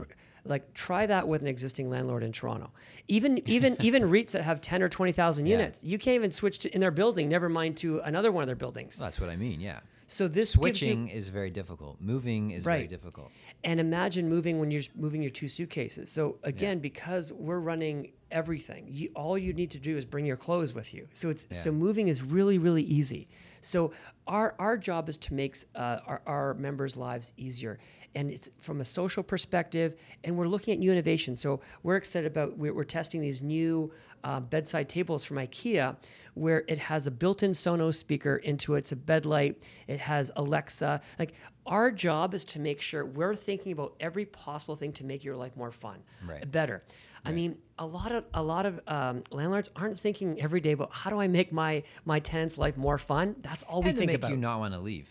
[0.44, 2.70] like try that with an existing landlord in Toronto.
[3.08, 5.58] Even even even REITs that have ten or twenty thousand Yeah.
[5.58, 7.28] units, you can't even switch to in their building.
[7.28, 8.98] Never mind to another one of their buildings.
[8.98, 9.60] That's what I mean.
[9.60, 9.80] Yeah.
[10.08, 12.00] So this gives you Switching is very difficult.
[12.00, 12.88] Moving is very Right.
[12.88, 13.32] difficult.
[13.64, 16.10] And imagine moving when you're moving your two suitcases.
[16.10, 20.36] So again, because we're running everything, you, all you need to do is bring your
[20.36, 21.08] clothes with you.
[21.12, 23.28] So it's so moving is really really easy.
[23.66, 23.92] So
[24.26, 27.78] our our job is to make uh, our, our members' lives easier,
[28.14, 29.96] and it's from a social perspective.
[30.24, 31.36] And we're looking at new innovation.
[31.36, 33.92] So we're excited about we're, we're testing these new
[34.24, 35.96] uh, bedside tables from IKEA,
[36.34, 38.78] where it has a built-in Sonos speaker into it.
[38.78, 39.62] It's a bed light.
[39.86, 41.00] It has Alexa.
[41.18, 41.34] Like
[41.66, 45.36] our job is to make sure we're thinking about every possible thing to make your
[45.36, 46.48] life more fun, Right.
[46.50, 46.84] better.
[47.24, 50.92] I mean, a lot of a lot of um, landlords aren't thinking every day about
[50.92, 53.36] how do I make my my tenant's life more fun.
[53.42, 54.30] That's all we and to think make about.
[54.30, 55.08] you not want to leave.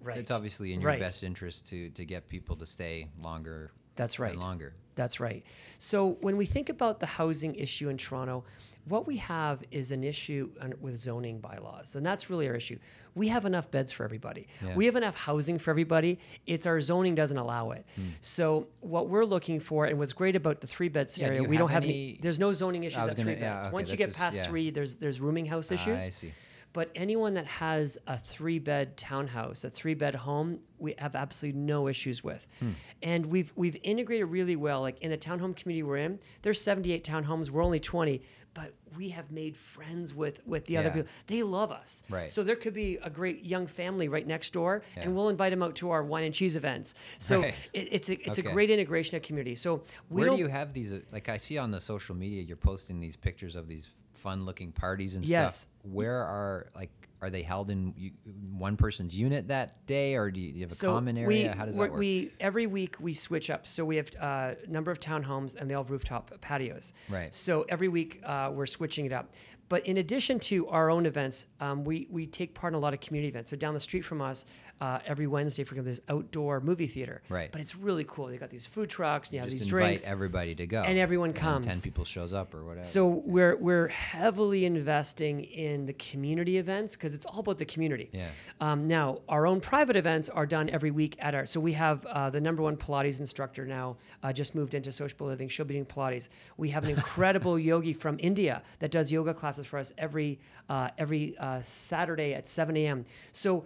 [0.00, 0.18] Right.
[0.18, 1.00] It's obviously in your Right.
[1.00, 3.70] best interest to to get people to stay longer.
[3.96, 4.36] That's and right.
[4.36, 4.74] longer.
[4.96, 5.44] That's right.
[5.78, 8.44] So when we think about the housing issue in Toronto,
[8.86, 12.78] what we have is an issue with zoning bylaws, and that's really our issue.
[13.14, 14.46] We have enough beds for everybody.
[14.64, 14.74] Yeah.
[14.74, 16.18] We have enough housing for everybody.
[16.46, 17.86] It's our zoning doesn't allow it.
[17.96, 18.02] Hmm.
[18.20, 21.56] So what we're looking for, and what's great about the three bed scenario, you we
[21.56, 22.18] don't have have any.
[22.20, 23.66] There's no zoning issues at gonna- three yeah, beds.
[23.66, 24.44] okay, Once you get just- past yeah.
[24.44, 26.02] three, there's there's rooming house Ah, issues.
[26.04, 26.32] I see.
[26.74, 31.60] But anyone that has a three bed townhouse, a three bed home, we have absolutely
[31.60, 32.48] no issues with.
[32.58, 32.70] Hmm.
[33.00, 34.80] And we've we've integrated really well.
[34.80, 38.20] Like in the townhome community we're in, there's 78 townhomes, we're only 20,
[38.54, 40.94] but we have made friends with with the other Yeah.
[40.94, 41.10] people.
[41.26, 42.04] They love us.
[42.08, 42.30] Right.
[42.30, 45.02] So there could be a great young family right next door, Yeah.
[45.02, 46.94] and we'll invite them out to our wine and cheese events.
[47.18, 47.58] So Right.
[47.72, 48.48] it, it's a it's Okay.
[48.48, 49.56] a great integration of community.
[49.56, 50.92] So we Where don't you have these?
[50.92, 54.72] uh, Like I see on the social media, you're posting these pictures of these fun-looking
[54.72, 55.62] parties and Yes.
[55.62, 55.70] stuff.
[55.92, 58.10] where are like are they held in you,
[58.52, 61.28] one person's unit that day, or do you, do you have a common area?
[61.28, 61.96] We, How does that work?
[61.96, 63.66] We every week we switch up.
[63.66, 66.92] So we have a number of townhomes and they all have rooftop patios.
[67.08, 67.34] Right.
[67.34, 69.32] So every week uh, we're switching it up.
[69.68, 72.92] But in addition to our own events, um, we we take part in a lot
[72.92, 73.50] of community events.
[73.50, 74.44] So down the street from us,
[74.80, 77.22] uh, every Wednesday, for there's outdoor movie theater.
[77.28, 77.50] Right.
[77.50, 78.26] But it's really cool.
[78.26, 80.08] They got these food trucks and you have Just these invite drinks.
[80.08, 81.66] everybody to go, and everyone comes.
[81.66, 82.84] Ten people shows up or whatever.
[82.84, 88.10] So we're we're heavily investing in the community events because it's all about the community.
[88.12, 88.28] Yeah.
[88.60, 91.46] Um, now our own private events are done every week at our.
[91.46, 95.26] So we have uh, the number one Pilates instructor now uh, just moved into social
[95.26, 95.48] living.
[95.48, 96.28] She'll be doing Pilates.
[96.56, 100.88] We have an incredible yogi from India that does yoga classes for us every uh,
[100.98, 103.04] every uh, Saturday at 7 a.m.
[103.32, 103.64] So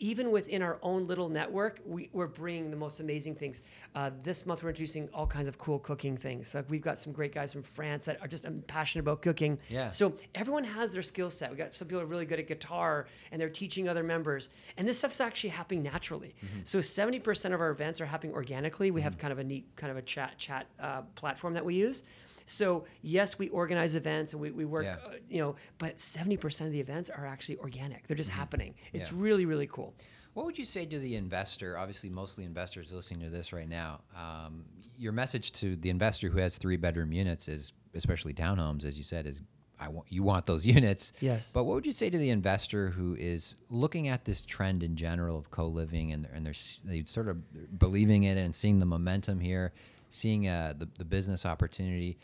[0.00, 3.62] even within our own little network, we, we're bringing the most amazing things.
[3.94, 6.54] Uh, this month, we're introducing all kinds of cool cooking things.
[6.54, 9.58] Like we've got some great guys from France that are just um, passionate about cooking.
[9.68, 9.90] Yeah.
[9.90, 11.50] So everyone has their skill set.
[11.50, 14.48] We got some people are really good at guitar, and they're teaching other members.
[14.76, 16.34] And this stuff's actually happening naturally.
[16.64, 18.90] So 70% of our events are happening organically.
[18.90, 21.74] We have kind of a neat kind of a chat chat uh, platform that we
[21.74, 22.04] use.
[22.50, 24.96] So yes, we organize events and we, we work, Yeah.
[25.06, 28.06] uh, you know, but 70% of the events are actually organic.
[28.08, 28.74] They're just happening.
[28.92, 29.16] It's Mm-hmm.
[29.16, 29.22] Yeah.
[29.22, 29.94] really, really cool.
[30.34, 31.78] What would you say to the investor?
[31.78, 34.00] Obviously, mostly investors listening to this right now.
[34.16, 34.64] Um,
[34.98, 39.04] your message to the investor who has three bedroom units is, especially townhomes, as you
[39.04, 39.42] said, is
[39.80, 41.12] I want you want those units.
[41.20, 41.50] Yes.
[41.54, 44.94] But what would you say to the investor who is looking at this trend in
[44.94, 48.78] general of co living and and they're they sort of believing in it and seeing
[48.78, 49.72] the momentum here,
[50.10, 52.18] seeing uh, the the business opportunity?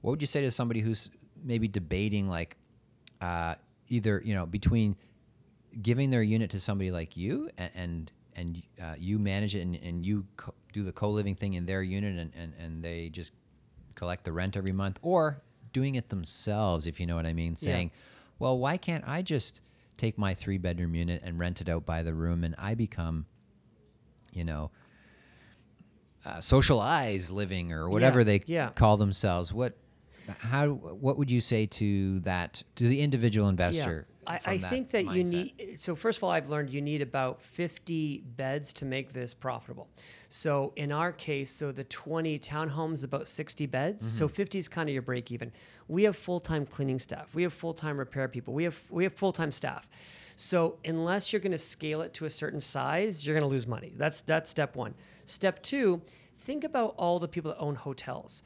[0.00, 1.10] What would you say to somebody who's
[1.42, 2.56] maybe debating like
[3.20, 3.54] uh,
[3.88, 4.96] either you know between
[5.82, 9.76] giving their unit to somebody like you and and, and uh, you manage it and,
[9.76, 13.32] and you co- do the co-living thing in their unit and, and, and they just
[13.94, 17.54] collect the rent every month or doing it themselves if you know what i mean
[17.56, 17.90] saying
[18.38, 19.60] well why can't i just
[19.96, 23.26] take my three bedroom unit and rent it out by the room and i become
[24.32, 24.70] you know
[26.24, 28.68] uh, socialized living or whatever Yeah, they yeah.
[28.70, 29.52] call themselves?
[29.54, 29.76] What
[30.38, 34.70] how what would you say to that to the individual investor I, from I that
[34.70, 35.78] think that you need.
[35.78, 39.88] So first of all, I've learned you need about 50 beds to make this profitable.
[40.28, 44.06] So in our case, so the 20 townhomes about 60 beds.
[44.06, 44.34] So Mm-hmm.
[44.34, 45.50] 50 is kind of your break even.
[45.88, 47.34] We have full time cleaning staff.
[47.34, 48.54] We have full time repair people.
[48.54, 49.88] We have we have full time staff.
[50.36, 53.66] So unless you're going to scale it to a certain size, you're going to lose
[53.66, 53.92] money.
[53.96, 54.94] That's that's step one.
[55.24, 56.00] Step two,
[56.38, 58.42] think about all the people that own hotels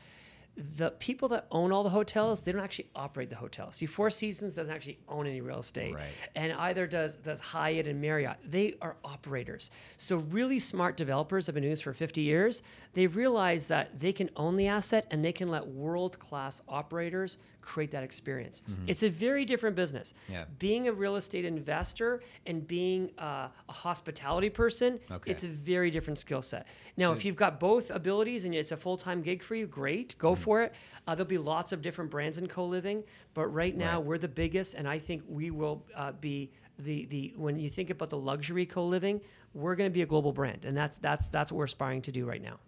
[0.57, 3.77] the people that own all the hotels, they don't actually operate the hotels.
[3.77, 6.05] See, Four Seasons doesn't actually own any real estate, Right.
[6.37, 8.37] and either does does Hyatt and Marriott.
[8.45, 9.71] They are operators.
[9.97, 12.63] So really smart developers have been doing this for 50 years.
[12.93, 17.39] They've realized that they can own the asset and they can let world class operators
[17.61, 18.63] create that experience.
[18.87, 20.13] It's a very different business.
[20.29, 20.45] Yeah.
[20.59, 25.31] Being a real estate investor and being uh, a hospitality person, Okay.
[25.31, 26.67] it's a very different skill set.
[26.99, 30.15] Now, if you've got both abilities and it's a full time gig for you, great,
[30.19, 30.75] go for it.
[31.07, 33.03] Uh, there'll be lots of different brands in co living,
[33.35, 34.07] but right now Right.
[34.07, 37.91] we're the biggest, and I think we will uh, be the the when you think
[37.91, 39.21] about the luxury co living,
[39.55, 42.13] we're going to be a global brand, and that's that's that's what we're aspiring to
[42.13, 42.59] do right now.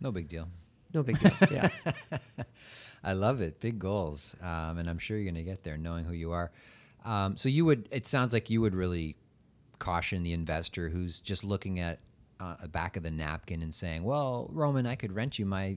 [0.00, 0.48] no big deal
[0.92, 1.32] No big deal.
[1.50, 1.68] Yeah.
[3.04, 3.60] I love it.
[3.60, 6.50] Big goals, um, and I'm sure you're going to get there, knowing who you are.
[7.04, 7.88] Um, so you would.
[7.90, 9.16] It sounds like you would really
[9.78, 11.98] caution the investor who's just looking at
[12.40, 15.76] uh, the back of the napkin and saying, "Well, Roman, I could rent you my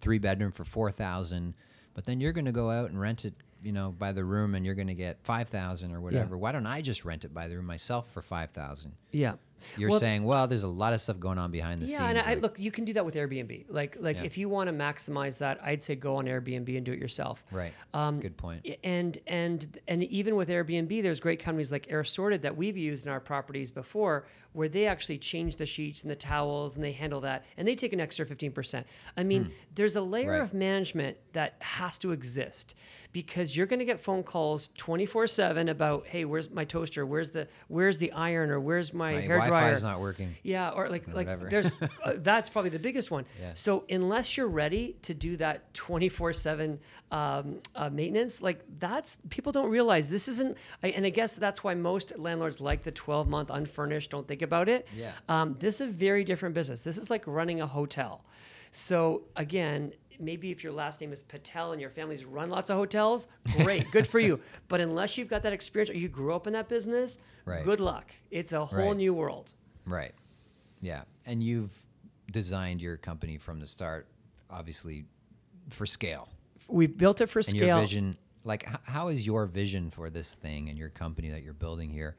[0.00, 1.54] three bedroom for four thousand,
[1.94, 4.54] but then you're going to go out and rent it, you know, by the room,
[4.54, 6.36] and you're going to get five thousand or whatever.
[6.38, 8.92] Why don't I just rent it by the room myself for five thousand?
[9.12, 9.34] Yeah.
[9.76, 12.08] You're Well, saying, well, there's a lot of stuff going on behind the yeah, scenes.
[12.10, 13.66] and I, like- look, you can do that with Airbnb.
[13.68, 14.24] Like, like Yeah.
[14.24, 17.44] if you want to maximize that, I'd say go on Airbnb and do it yourself.
[17.50, 17.72] right.
[17.94, 18.66] Um, Good point.
[18.84, 23.12] And and and even with Airbnb, there's great companies like Airsorted that we've used in
[23.12, 27.20] our properties before, where they actually change the sheets and the towels and they handle
[27.20, 28.86] that, and they take an extra fifteen percent.
[29.16, 30.40] I mean, there's a layer Right.
[30.42, 32.74] of management that has to exist
[33.12, 37.04] because you're going to get phone calls twenty four seven about, hey, where's my toaster?
[37.06, 38.50] Where's the where's the iron?
[38.50, 40.34] Or where's my, My hair Wi-Fi is not working.
[40.42, 41.48] Yeah, or like like whatever.
[41.48, 41.72] there's
[42.04, 43.24] uh, that's probably the biggest one.
[43.40, 43.52] Yeah.
[43.54, 46.80] So unless you're ready to do that 24 seven
[47.10, 50.56] um, uh, maintenance, like that's people don't realize this isn't.
[50.82, 54.10] I, and I guess that's why most landlords like the 12 month unfurnished.
[54.10, 54.86] Don't think about it.
[54.96, 55.12] Yeah.
[55.28, 56.82] Um, this is a very different business.
[56.82, 58.24] This is like running a hotel.
[58.70, 59.92] So again.
[60.20, 63.28] Maybe if your last name is Patel and your family's run lots of hotels,
[63.58, 64.40] great, good for you.
[64.68, 67.64] But unless you've got that experience or you grew up in that business, Right.
[67.64, 68.12] good luck.
[68.30, 68.96] It's a whole Right.
[68.96, 69.52] new world.
[69.86, 70.12] Right.
[70.80, 71.02] Yeah.
[71.24, 71.72] And you've
[72.32, 74.06] designed your company from the start,
[74.50, 75.04] obviously,
[75.70, 76.28] for scale.
[76.68, 77.66] We built it for And scale.
[77.68, 81.42] your vision, like h- how is your vision for this thing and your company that
[81.42, 82.16] you're building here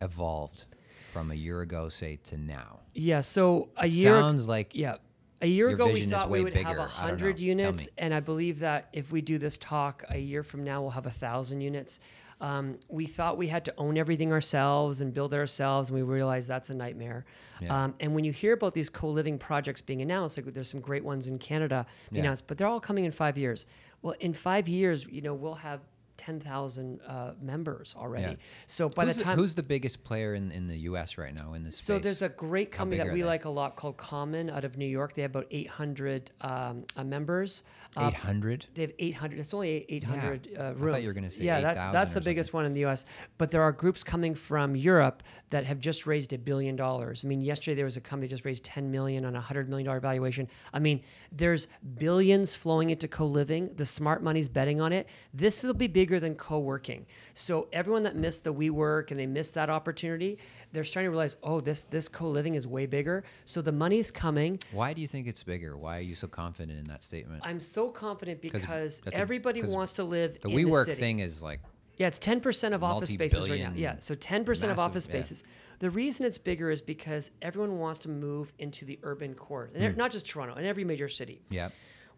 [0.00, 0.64] evolved
[1.12, 2.80] from a year ago, say, to now?
[2.94, 3.20] Yeah.
[3.22, 4.20] So a year.
[4.20, 4.96] Sounds like Yeah.
[5.40, 6.68] A year Your ago, we thought we would bigger.
[6.68, 10.42] have I hundred units, and I believe that if we do this talk a year
[10.42, 12.00] from now, we'll have a thousand units.
[12.40, 16.02] Um, we thought we had to own everything ourselves and build it ourselves, and we
[16.02, 17.24] realized that's a nightmare.
[17.60, 17.84] Yeah.
[17.84, 21.04] Um, and when you hear about these co-living projects being announced, like there's some great
[21.04, 22.28] ones in Canada being Yeah.
[22.28, 23.66] announced, but they're all coming in five years.
[24.02, 25.80] Well, in five years, you know, we'll have
[26.18, 28.32] ten thousand uh, members already.
[28.32, 28.36] Yeah.
[28.66, 31.16] So by who's the time who's the biggest player in, in the U.S.
[31.16, 31.86] right now in this space?
[31.86, 33.26] so there's a great company that we they?
[33.26, 35.14] like a lot called Common out of New York.
[35.14, 37.62] They have about 800 um, uh, members.
[37.96, 38.66] Uh, eight hundred.
[38.74, 39.38] they have 800.
[39.38, 41.02] It's only 800 uh, rooms.
[41.02, 43.06] you were gonna say yeah, that's that's the biggest one in the U.S.
[43.38, 47.24] But there are groups coming from Europe that have just raised a billion dollars.
[47.24, 49.68] I mean, yesterday there was a company that just raised 10 million on a 100
[49.68, 50.48] million dollar valuation.
[50.72, 51.02] I mean,
[51.32, 53.70] there's billions flowing into co-living.
[53.76, 55.08] The smart money's betting on it.
[55.32, 57.04] This will be bigger than co-working.
[57.34, 60.38] So everyone that missed the WeWork and they missed that opportunity,
[60.72, 63.24] they're starting to realize, oh, this this co-living is way bigger.
[63.44, 64.58] So the money's coming.
[64.72, 65.76] Why do you think it's bigger?
[65.76, 67.42] Why are you so confident in that statement?
[67.44, 71.00] I'm so confident because everybody a- wants to live the in the WeWork city.
[71.00, 71.60] thing is like
[71.98, 73.72] Yeah, it's 10% of office spaces right now.
[73.74, 75.12] Yeah, so 10% of massive, office yeah.
[75.12, 75.44] spaces.
[75.80, 79.92] The reason it's bigger is because everyone wants to move into the urban core, and
[79.92, 79.98] Hmm.
[79.98, 81.42] not just Toronto, in every major city.
[81.50, 81.68] yeah.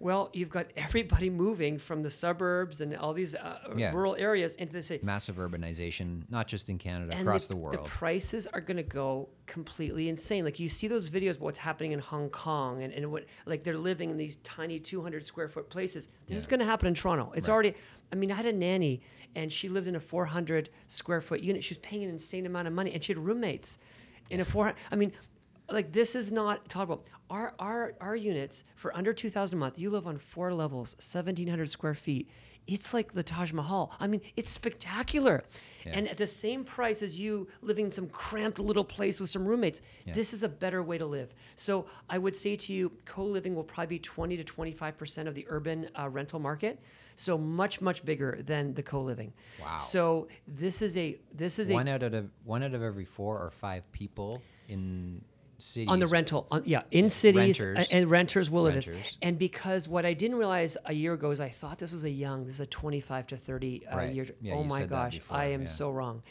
[0.03, 3.93] Well, you've got everybody moving from the suburbs and all these uh, Yeah.
[3.93, 5.05] rural areas into the city.
[5.05, 7.85] massive urbanization, not just in Canada, And across the, the, world.
[7.85, 10.43] The prices are going to go completely insane.
[10.43, 13.63] Like you see those videos of what's happening in Hong Kong and, and what like
[13.63, 16.09] they're living in these tiny 200 square foot places.
[16.27, 17.33] This is going to happen in Toronto.
[17.35, 17.75] It's already.
[18.11, 19.03] I mean, I had a nanny
[19.37, 21.63] and she lived in a 400 square foot unit.
[21.63, 23.79] She was paying an insane amount of money and she had roommates
[24.31, 24.77] in a 400.
[24.91, 25.13] I mean.
[25.71, 27.05] Like this is not tolerable.
[27.29, 29.79] Our our our units for under two thousand a month.
[29.79, 32.29] You live on four levels, seventeen hundred square feet.
[32.67, 33.93] It's like the Taj Mahal.
[33.99, 35.41] I mean, it's spectacular.
[35.87, 39.45] And at the same price as you living in some cramped little place with some
[39.47, 39.81] roommates,
[40.15, 41.35] this is a better way to live.
[41.57, 45.47] So I would say to you, co-living will probably be 20 to 25% of the
[45.49, 46.79] urban uh, rental market.
[47.17, 49.33] So much, much bigger than the co-living.
[49.61, 49.79] Wow.
[49.79, 53.39] So this is a, this is one a, out of one out of every four
[53.39, 55.23] or five people in
[55.61, 57.89] cities on the rental, on, yeah, in cities Renters.
[57.91, 58.91] and, and renters will live this.
[59.23, 62.11] And because what I didn't realize a year ago is I thought this was a
[62.11, 64.15] young, this is a 25 to 30 uh, Right.
[64.15, 64.27] year.
[64.41, 65.67] Yeah, oh my gosh, before, I am yeah.
[65.69, 66.23] so wrong.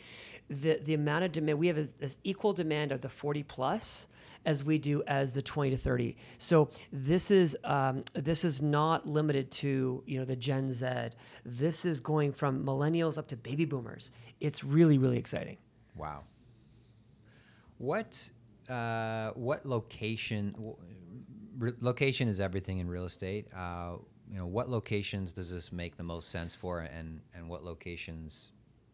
[0.49, 4.07] The the amount of demand we have is, is equal demand of the 40 plus
[4.45, 6.15] as we do as the 20 to 30.
[6.37, 10.87] So this is um, this is not limited to you know the Gen Z.
[11.45, 14.11] This is going from millennials up to baby boomers.
[14.39, 15.57] It's really really exciting.
[15.95, 16.23] Wow.
[17.77, 18.29] What
[18.69, 20.55] uh, what location?
[21.57, 23.47] Re- location is everything in real estate.
[23.55, 23.97] Uh,
[24.31, 28.49] you know, what locations does this make the most sense for, and and what locations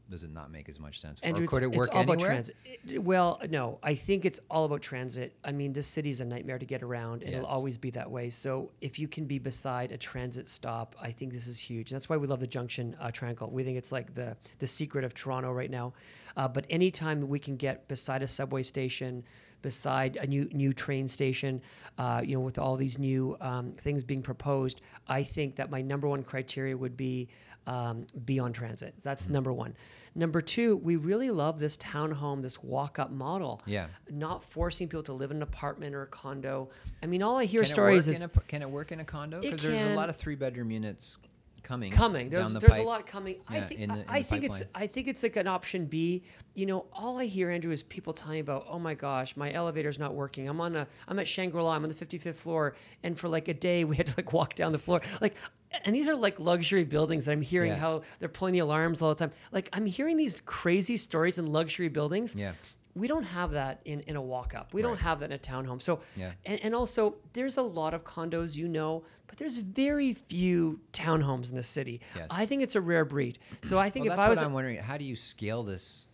[0.08, 1.26] does it not make as much sense for?
[1.26, 2.30] Andrew, or could it's, it work it's all about anywhere?
[2.30, 2.56] transit.
[2.66, 5.36] It- Well, no, I think it's all about transit.
[5.44, 8.10] I mean, this city is a nightmare to get around, and it'll always be that
[8.10, 8.30] way.
[8.30, 11.90] So, if you can be beside a transit stop, I think this is huge.
[11.90, 13.50] That's why we love the Junction uh, Triangle.
[13.50, 15.94] We think it's like the the secret of Toronto right now.
[16.38, 19.24] Uh, but anytime we can get beside a subway station,
[19.62, 21.62] beside a new new train station,
[21.98, 25.82] uh, you know, with all these new um, things being proposed, I think that my
[25.82, 27.30] number one criteria would be
[27.68, 28.94] um, be on transit.
[29.02, 29.76] That's number one.
[30.14, 33.62] Number two, we really love this townhome, this walk up model.
[33.66, 33.88] Yeah.
[34.10, 36.70] Not forcing people to live in an apartment or a condo.
[37.04, 39.42] I mean, all I hear Can stories is a, can it work in a condo?
[39.42, 41.18] Because there's a lot of three bedroom units
[41.66, 41.92] coming.
[41.92, 42.30] coming.
[42.30, 43.38] There's the there's a lot coming.
[43.50, 44.64] I think in the- I, in I think it's.
[44.74, 46.24] I think it's like an option B.
[46.54, 49.52] You know, all I hear Andrew is people telling me about, oh my gosh, my
[49.52, 50.48] elevator's not working.
[50.48, 51.72] I'm on a I'm at Shangri La.
[51.76, 54.56] I'm on the 55th floor, and for like a day we had to like walk
[54.56, 55.02] down the floor.
[55.22, 55.36] Like,
[55.84, 57.26] and these are like luxury buildings.
[57.26, 57.78] that I'm hearing Yeah.
[57.78, 59.32] how they're pulling the alarms all the time.
[59.52, 62.36] Like I'm hearing these crazy stories in luxury buildings.
[62.36, 62.54] Yeah.
[62.96, 64.74] We don't have that in, in a walk up.
[64.74, 65.82] We don't have that in a townhome.
[65.82, 66.32] So, Yeah.
[66.46, 71.50] and, and also, there's a lot of condos, you know, but there's very few townhomes
[71.50, 72.00] in the city.
[72.16, 72.28] Yes.
[72.32, 73.38] I think it's a rare breed.
[73.62, 74.78] So I think Well, if I was, what I'm wondering.
[74.78, 76.06] How do you scale this?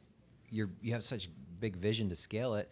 [0.50, 2.72] You're you have such big vision to scale it,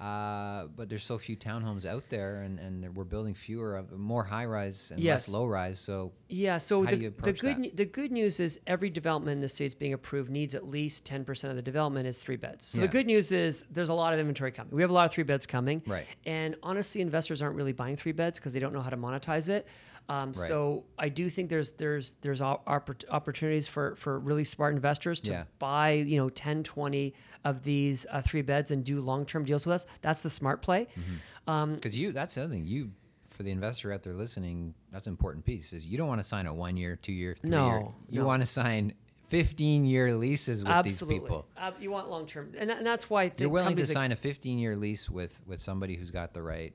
[0.00, 4.24] uh, but there's so few townhomes out there, and, and we're building fewer of more
[4.24, 5.28] high rise and Yes.
[5.28, 5.78] less low rise.
[5.78, 6.56] So yeah.
[6.58, 7.76] So how do the, the good that?
[7.76, 11.50] the good news is every development in the states being approved needs at least 10%
[11.50, 12.64] of the development is three beds.
[12.66, 12.86] So Yeah.
[12.86, 14.74] the good news is there's a lot of inventory coming.
[14.74, 15.82] We have a lot of three beds coming.
[15.86, 16.06] Right.
[16.24, 19.48] And honestly, investors aren't really buying three beds because they don't know how to monetize
[19.50, 19.66] it.
[20.10, 20.36] Um, Right.
[20.48, 25.44] So I do think there's there's there's opportunities for for really smart investors to Yeah.
[25.58, 29.74] buy you know 10 20 of these uh, three beds and do long-term deals with
[29.74, 30.88] us that's the smart play
[31.46, 32.90] because you that's the other thing you
[33.28, 35.72] for the investor out there listening, that's an important piece.
[35.72, 37.82] Is you don't want to sign a one year, two year, three No, year.
[38.10, 38.26] You no.
[38.26, 38.92] want to sign
[39.28, 41.20] 15 year leases with Absolutely.
[41.20, 41.46] these people.
[41.56, 44.16] Uh, you want long term, and, and that's why You're willing to like sign a
[44.16, 46.74] 15 year lease with with somebody who's got the right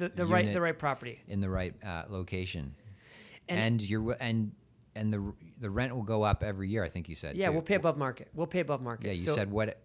[0.00, 1.20] the, the right the right property.
[1.28, 2.74] in the right uh, location,
[3.48, 4.52] And- and, you're and
[4.96, 6.82] and the the rent will go up every year.
[6.82, 7.36] I think you said.
[7.36, 7.52] Yeah, too.
[7.52, 8.28] we'll pay above market.
[8.34, 9.06] We'll pay above market.
[9.06, 9.78] Yeah, you So said what,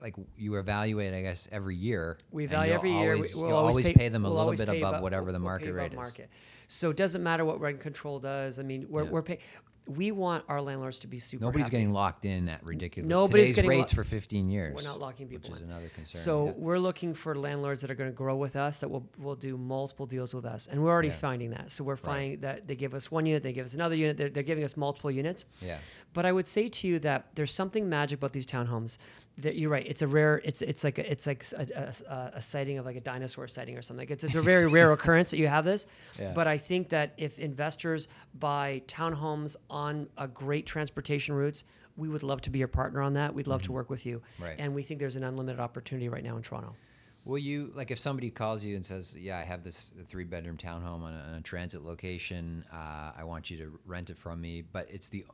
[0.00, 2.18] like you evaluate, I guess, every year.
[2.30, 3.14] We value every year.
[3.14, 5.02] Always, We- we'll you'll always, always pay, pay, them a we'll little bit above abo-
[5.02, 5.96] whatever the we'll pay market above rate is.
[5.96, 6.30] market.
[6.68, 8.58] So it doesn't matter what rent control does.
[8.58, 9.10] I mean, we're, Yeah.
[9.10, 9.40] we're paying.
[9.86, 11.44] We want our landlords to be super.
[11.44, 11.72] Nobody's happy.
[11.72, 13.08] getting locked in at ridiculous.
[13.08, 14.74] Nobody's Today's getting lo- rates for 15 years.
[14.74, 16.20] We're not locking people which is another concern.
[16.20, 16.52] So yeah.
[16.56, 19.58] we're looking for landlords that are going to grow with us that will will do
[19.58, 21.14] multiple deals with us, and we're already Yeah.
[21.16, 21.70] finding that.
[21.70, 24.30] So we're finding that they give us one unit, they give us another unit, they're,
[24.30, 25.44] they're giving us multiple units.
[25.60, 25.78] Yeah.
[26.14, 28.98] But I would say to you that there's something magic about these townhomes.
[29.38, 29.84] That you're right.
[29.84, 30.40] It's a rare.
[30.44, 33.76] It's it's like a, it's like a, a, a sighting of like a dinosaur sighting
[33.76, 34.08] or something.
[34.08, 35.88] It's it's a very rare occurrence that you have this.
[36.18, 36.32] Yeah.
[36.32, 38.06] But I think that if investors
[38.38, 41.64] buy townhomes on a great transportation routes,
[41.96, 43.34] we would love to be your partner on that.
[43.34, 44.18] We'd love to work with you.
[44.18, 44.44] Mm-hmm.
[44.44, 44.56] Right.
[44.58, 46.74] And we think there's an unlimited opportunity right now in Toronto.
[47.24, 50.58] Will you like if somebody calls you and says, "Yeah, I have this three bedroom
[50.58, 52.64] townhome on a, on a transit location.
[52.72, 55.24] Uh, I want you to rent it from me," but it's the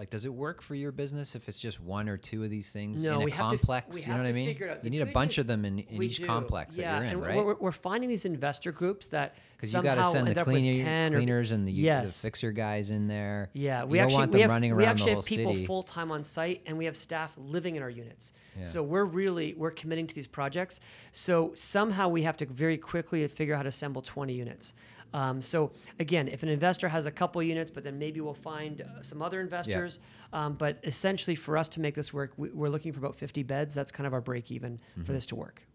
[0.00, 2.72] like, does it work for your business if it's just one or two of these
[2.72, 3.96] things No, in a we to complex?
[3.96, 4.56] we you know what I mean?
[4.82, 6.26] You need a bunch of them in, in each do.
[6.26, 7.44] complex yeah, that you're in, and right?
[7.44, 10.62] We're, we're finding these investor groups that you somehow to send end the up with
[10.62, 12.16] cleaner, 10 or cleaners and the, yes.
[12.16, 13.50] the fixer guys in there.
[13.52, 16.86] Yeah, we actually we have we actually have people full time on site, and we
[16.86, 18.32] have staff living in our units.
[18.56, 18.62] Yeah.
[18.62, 20.80] So we're really we're committing to these projects.
[21.12, 24.72] So somehow we have to very quickly figure out how to assemble 20 units.
[25.12, 28.80] Um, so again, if an investor has a couple units, but then maybe we'll find
[28.82, 29.98] uh, some other investors.
[30.32, 33.42] Um, but essentially, for us to make this work, we, we're looking for about 50
[33.42, 33.74] beds.
[33.74, 35.02] That's kind of our break even Mm-hmm.
[35.04, 35.66] for this to work.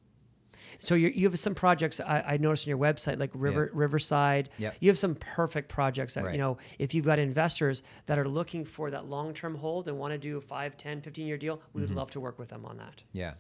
[0.80, 4.50] So you you have some projects I, I noticed on your website, like River Riverside.
[4.58, 4.76] Yep.
[4.80, 6.34] You have some perfect projects that, Right.
[6.34, 10.12] you know, if you've got investors that are looking for that long-term hold and want
[10.14, 11.90] to do a 5, 10, 15-year deal, we Mm-hmm.
[11.90, 13.04] would love to work with them on that.
[13.14, 13.36] Yeah,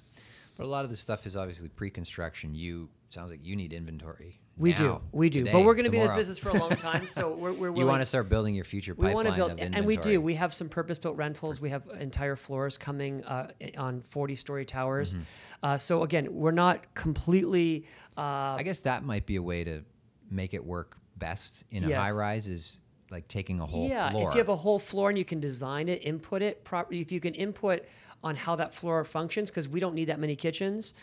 [0.55, 2.53] but a lot of this stuff is obviously pre-construction.
[2.55, 4.39] You sounds like you need inventory.
[4.57, 6.49] We now, do, we do, today, but we're going to be in this business for
[6.49, 7.75] a long time, so we're we're.
[7.75, 9.09] You want to start building your future pipeline?
[9.09, 10.21] we want to build, and we do.
[10.21, 11.59] We have some purpose-built rentals.
[11.59, 15.13] We have entire floors coming uh, on 40-story towers.
[15.13, 15.23] Mm-hmm.
[15.63, 17.85] Uh, so again, we're not completely.
[18.17, 19.83] Uh, I guess that might be a way to
[20.29, 22.07] make it work best in a Yes.
[22.07, 22.79] high rise is
[23.11, 23.97] like taking a whole floor.
[23.97, 24.29] yeah, floor.
[24.29, 27.11] if you have a whole floor and you can design it, input it properly, if
[27.11, 27.85] you can input
[28.23, 30.93] on how that floor functions, because we don't need that many kitchens.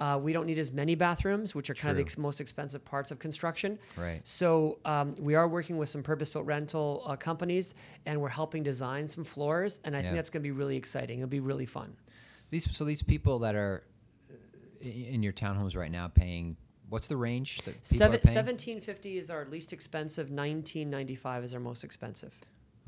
[0.00, 2.84] Uh, we don't need as many bathrooms, which are kind of the ex- most expensive
[2.84, 3.76] parts of construction.
[3.96, 4.20] Right.
[4.24, 7.74] So um, we are working with some purpose-built rental uh, companies,
[8.06, 9.80] and we're helping design some floors.
[9.84, 10.04] And I Yeah.
[10.04, 11.18] think that's going to be really exciting.
[11.18, 11.96] It'll be really fun.
[12.50, 13.82] these so these people that are
[14.30, 16.56] uh, in your townhomes right now paying
[16.88, 18.36] what's the range that people Seven, are paying?
[18.36, 20.26] 1750 is our least expensive.
[20.30, 22.34] 1995 is our most expensive.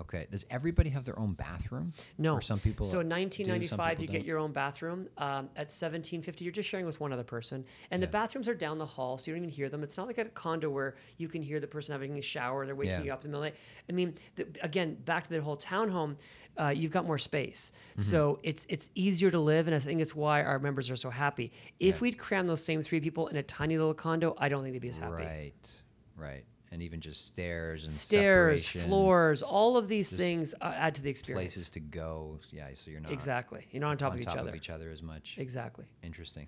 [0.01, 0.27] Okay.
[0.31, 1.93] Does everybody have their own bathroom?
[2.19, 2.35] No.
[2.35, 2.87] Or some people.
[2.87, 4.27] So in some 1995, people you get don't?
[4.27, 5.09] your own bathroom.
[5.19, 8.79] Um, at 1750, you're just sharing with one other person, and the bathrooms are down
[8.79, 9.83] the hall, so you don't even hear them.
[9.83, 12.65] It's not like at a condo where you can hear the person having a shower.
[12.67, 13.03] They're waking Yeah.
[13.03, 13.61] you up in the middle of the night.
[13.89, 16.17] I mean, the, again, back to the whole townhome.
[16.59, 18.01] Uh, you've got more space, Mm-hmm.
[18.03, 21.09] so it's it's easier to live, and I think it's why our members are so
[21.09, 21.53] happy.
[21.79, 24.73] If we'd cram those same three people in a tiny little condo, I don't think
[24.75, 25.13] they'd be as happy.
[25.25, 25.83] Right.
[26.17, 26.45] Right.
[26.73, 31.55] And even just stairs and Stairs, floors, all of these things add to the experience.
[31.55, 32.39] places to go.
[32.53, 32.69] Yeah.
[32.77, 33.67] So you're not Exactly.
[33.73, 34.51] You're not on top on of each top other.
[34.51, 35.35] of each other as much.
[35.39, 35.87] Exactly.
[36.05, 36.47] Interesting.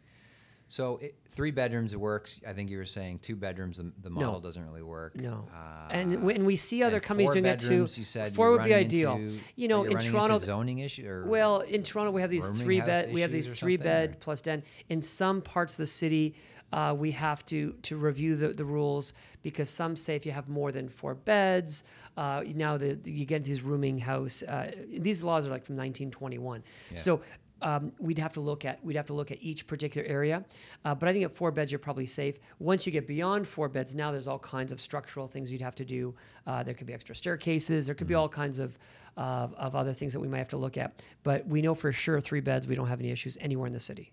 [0.68, 2.41] So it, three bedrooms works.
[2.49, 3.77] I think you were saying two bedrooms.
[3.77, 5.14] The, the model doesn't really work.
[5.16, 5.47] No.
[5.53, 7.87] Uh, and when we see other companies doing that too,
[8.33, 9.16] four would be ideal.
[9.16, 12.81] into- you know, in Toronto, zoning issue or well, in Toronto we have these three
[12.81, 13.12] bed.
[13.12, 14.62] We have these three bed or- plus den.
[14.89, 16.37] In some parts of the city,
[16.73, 20.49] uh, we have to to review the, the rules because some say if you have
[20.49, 21.85] more than four beds,
[22.16, 24.43] uh, now the, you get these rooming house.
[24.43, 26.62] Uh, these laws are like from 1921.
[26.95, 27.20] So.
[27.64, 30.45] Um, we'd have to look at we'd have to look at each particular area,
[30.85, 32.39] uh, but I think at four beds you're probably safe.
[32.59, 35.77] Once you get beyond four beds, now there's all kinds of structural things you'd have
[35.77, 36.12] to do.
[36.45, 37.87] Uh, there could be extra staircases.
[37.87, 38.77] There could be all kinds of
[39.16, 41.05] uh, of other things that we might have to look at.
[41.23, 43.79] But we know for sure three beds we don't have any issues anywhere in the
[43.79, 44.11] city.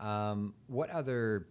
[0.00, 1.46] Um, what other?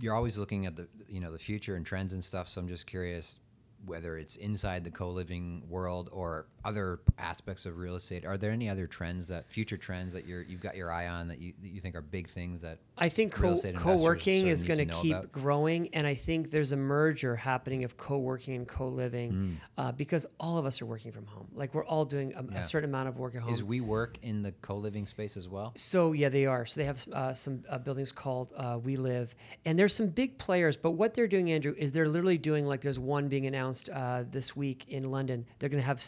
[0.00, 2.48] You're always looking at the you know the future and trends and stuff.
[2.48, 3.38] So I'm just curious.
[3.86, 8.24] whether it's inside the co-living world or other aspects of real estate.
[8.24, 11.28] Are there any other trends that future trends that you're you've got your eye on
[11.28, 14.64] that you that you think are big things that I think real co- co-working is
[14.64, 15.32] going to keep about?
[15.32, 19.54] growing, and I think there's a merger happening of co-working and co-living Hmm.
[19.80, 21.48] uh, because all of us are working from home.
[21.54, 22.58] Like we're all doing a, Yeah.
[22.58, 23.52] a certain amount of work at home.
[23.52, 25.72] is WeWork in the co-living space as well?
[25.76, 26.66] So yeah, they are.
[26.66, 29.30] So they have uh, some uh, buildings called uh, WeLive,
[29.64, 30.76] and there's some big players.
[30.76, 34.24] But what they're doing, Andrew, is they're literally doing like there's one being announced uh,
[34.30, 35.46] this week in London.
[35.58, 36.00] They're going to have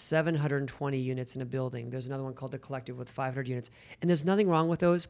[0.51, 1.90] 720 units in a building.
[1.90, 3.70] There's another one called the Collective with 500 units,
[4.03, 5.07] and there's nothing wrong with those,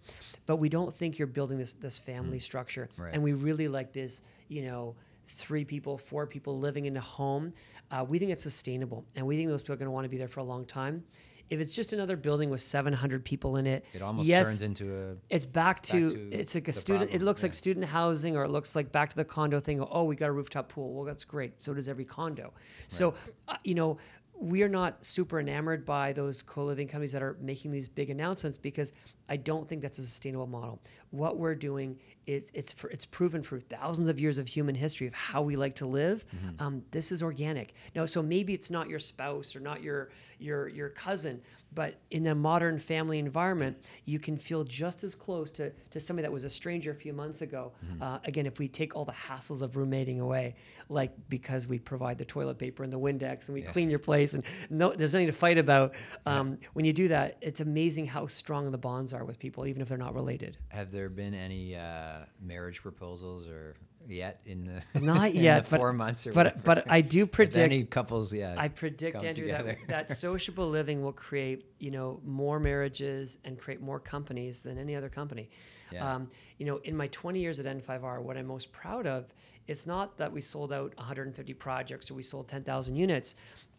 [0.47, 3.14] but we don't think you're building this this family structure, Right.
[3.14, 4.95] and we really like this, you know.
[5.32, 7.53] Three people, four people living in a home.
[7.93, 10.09] Uh, we think it's sustainable, and we think those people are going to want to
[10.09, 11.05] be there for a long time.
[11.51, 14.93] If it's just another building with 700 people in it, It almost yes, turns into
[14.93, 17.11] a it's back to, to it's like a student.
[17.11, 17.47] problem, it looks yeah.
[17.47, 19.80] like student housing, or it looks like back to the condo thing.
[19.80, 20.95] Oh, we got a rooftop pool.
[20.95, 21.53] Well, that's great.
[21.62, 22.53] So does every condo.
[22.88, 23.14] So,
[23.47, 23.99] uh, you know,
[24.41, 28.57] we are not super enamored by those co-living companies that are making these big announcements
[28.57, 28.95] because
[29.28, 30.80] I don't think that's a sustainable model.
[31.11, 35.07] What we're doing is it's for, it's proven for thousands of years of human history
[35.07, 36.24] of how we like to live.
[36.34, 36.62] Mm-hmm.
[36.62, 37.74] Um, this is organic.
[37.95, 41.43] No, so maybe it's not your spouse or not your your your cousin,
[41.75, 46.23] but in a modern family environment, you can feel just as close to, to somebody
[46.25, 47.73] that was a stranger a few months ago.
[48.01, 50.57] Uh, again, if we take all the hassles of roommating away,
[50.89, 54.35] like because we provide the toilet paper and the Windex and we clean your place
[54.35, 55.95] and no, there's nothing to fight about.
[56.27, 59.83] Um, When you do that, it's amazing how strong the bonds are with people, even
[59.83, 60.59] if they're not related.
[60.68, 63.77] Have there been any uh, marriage proposals or
[64.09, 66.61] yet in the Not in the yet, but four months or but whatever?
[66.64, 69.78] but I do predict any couples yeah I predict, Andrew, together?
[69.86, 74.78] that, that sociable living will create, you know, more marriages and create more companies than
[74.78, 75.51] any other company.
[75.92, 76.14] Yeah.
[76.14, 79.32] Um, you know, in my 20 years at N5R, what I'm most proud of,
[79.66, 83.34] it's not that we sold out 150 projects or we sold 10,000 units.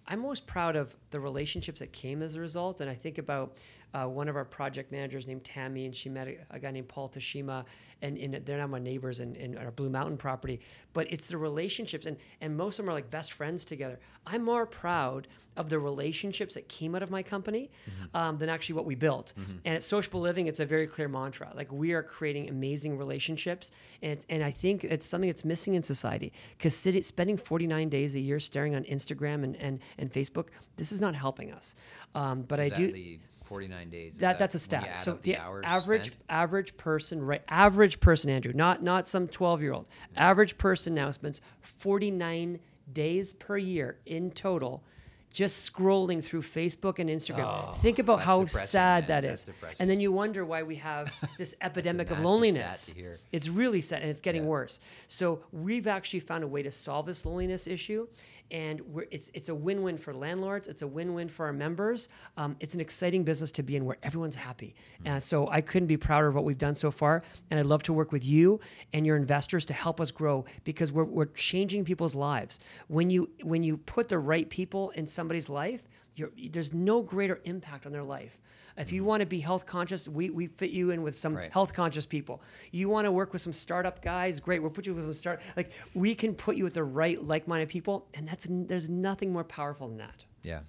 [0.07, 2.81] I'm most proud of the relationships that came as a result.
[2.81, 3.57] And I think about
[3.93, 6.87] uh, one of our project managers named Tammy, and she met a, a guy named
[6.87, 7.65] Paul Tashima,
[8.01, 10.61] and, and they're now my neighbors in, in our Blue Mountain property.
[10.93, 13.99] But it's the relationships, and, and most of them are like best friends together.
[14.25, 15.27] I'm more proud
[15.57, 17.69] of the relationships that came out of my company
[18.13, 19.33] um, than actually what we built.
[19.65, 21.51] And at Sociable Living, it's a very clear mantra.
[21.55, 23.71] Like we are creating amazing relationships,
[24.01, 28.19] and and I think it's something that's missing in society because spending 49 days a
[28.19, 31.75] year staring on Instagram and and, and Facebook, this is not helping us.
[32.15, 32.91] Um, but Is I do.
[32.91, 33.19] the
[33.51, 34.13] 49 days.
[34.13, 34.97] Is That, that's a stat.
[35.01, 36.17] So the, average spent?
[36.29, 37.41] average person, right?
[37.49, 39.89] Average person, Andrew, not not some twelve year old.
[40.15, 42.59] Average person now spends forty nine
[42.93, 44.85] days per year in total.
[45.33, 47.73] Just scrolling through Facebook and Instagram.
[47.77, 49.23] Think about Oh, how depressing, sad man.
[49.23, 52.93] That's And then you wonder why we have this epidemic of loneliness.
[53.31, 54.49] It's really sad and it's getting Yeah.
[54.49, 54.79] worse.
[55.07, 58.07] So we've actually found a way to solve this loneliness issue.
[58.51, 61.53] And we're, it's, it's a win win for landlords, it's a win win for our
[61.53, 62.09] members.
[62.35, 64.75] Um, it's an exciting business to be in where everyone's happy.
[65.05, 67.23] And so I couldn't be prouder of what we've done so far.
[67.49, 68.59] And I'd love to work with you
[68.91, 72.59] and your investors to help us grow because we're, we're changing people's lives.
[72.89, 75.83] When you, when you put the right people in somebody's life,
[76.15, 78.41] you're, there's no greater impact on their life.
[78.75, 79.09] If you mm-hmm.
[79.09, 81.51] want to be health conscious, we, we fit you in with some Right.
[81.51, 82.41] health conscious people.
[82.71, 84.61] You want to work with some startup guys, great.
[84.61, 85.41] We'll put you with some start.
[85.55, 89.31] Like we can put you with the right like minded people, and that's there's nothing
[89.31, 90.25] more powerful than that.
[90.41, 90.61] Yeah,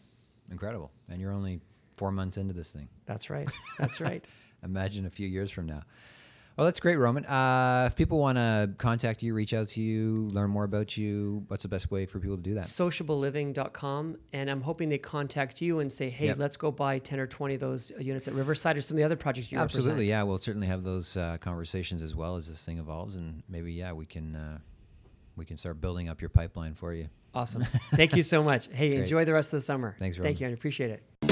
[0.50, 0.90] incredible.
[1.09, 1.61] And you're only
[1.96, 2.88] four months into this thing.
[3.07, 3.48] That's right.
[3.78, 4.26] That's right.
[4.62, 5.82] Imagine a few years from now.
[6.57, 7.24] Well, that's great, Roman.
[7.24, 11.44] Uh, if people want to contact you, reach out to you, learn more about you,
[11.48, 12.64] what's the best way for people to do that?
[12.66, 16.38] Sociableliving.com, and I'm hoping they contact you and say, "Hey, Yep.
[16.38, 19.05] let's go buy 10 or 20 of those units at Riverside or some of the
[19.05, 20.22] other projects you Absolutely, represent." yeah.
[20.24, 23.92] We'll certainly have those uh, conversations as well as this thing evolves, and maybe yeah,
[23.92, 24.59] we can uh,
[25.36, 27.09] we can start building up your pipeline for you.
[27.34, 27.64] Awesome.
[27.94, 28.68] Thank you so much.
[28.70, 29.96] Hey, enjoy the rest of the summer.
[29.98, 30.28] Thanks, Roman.
[30.30, 30.48] Thank you.
[30.48, 31.32] I appreciate it.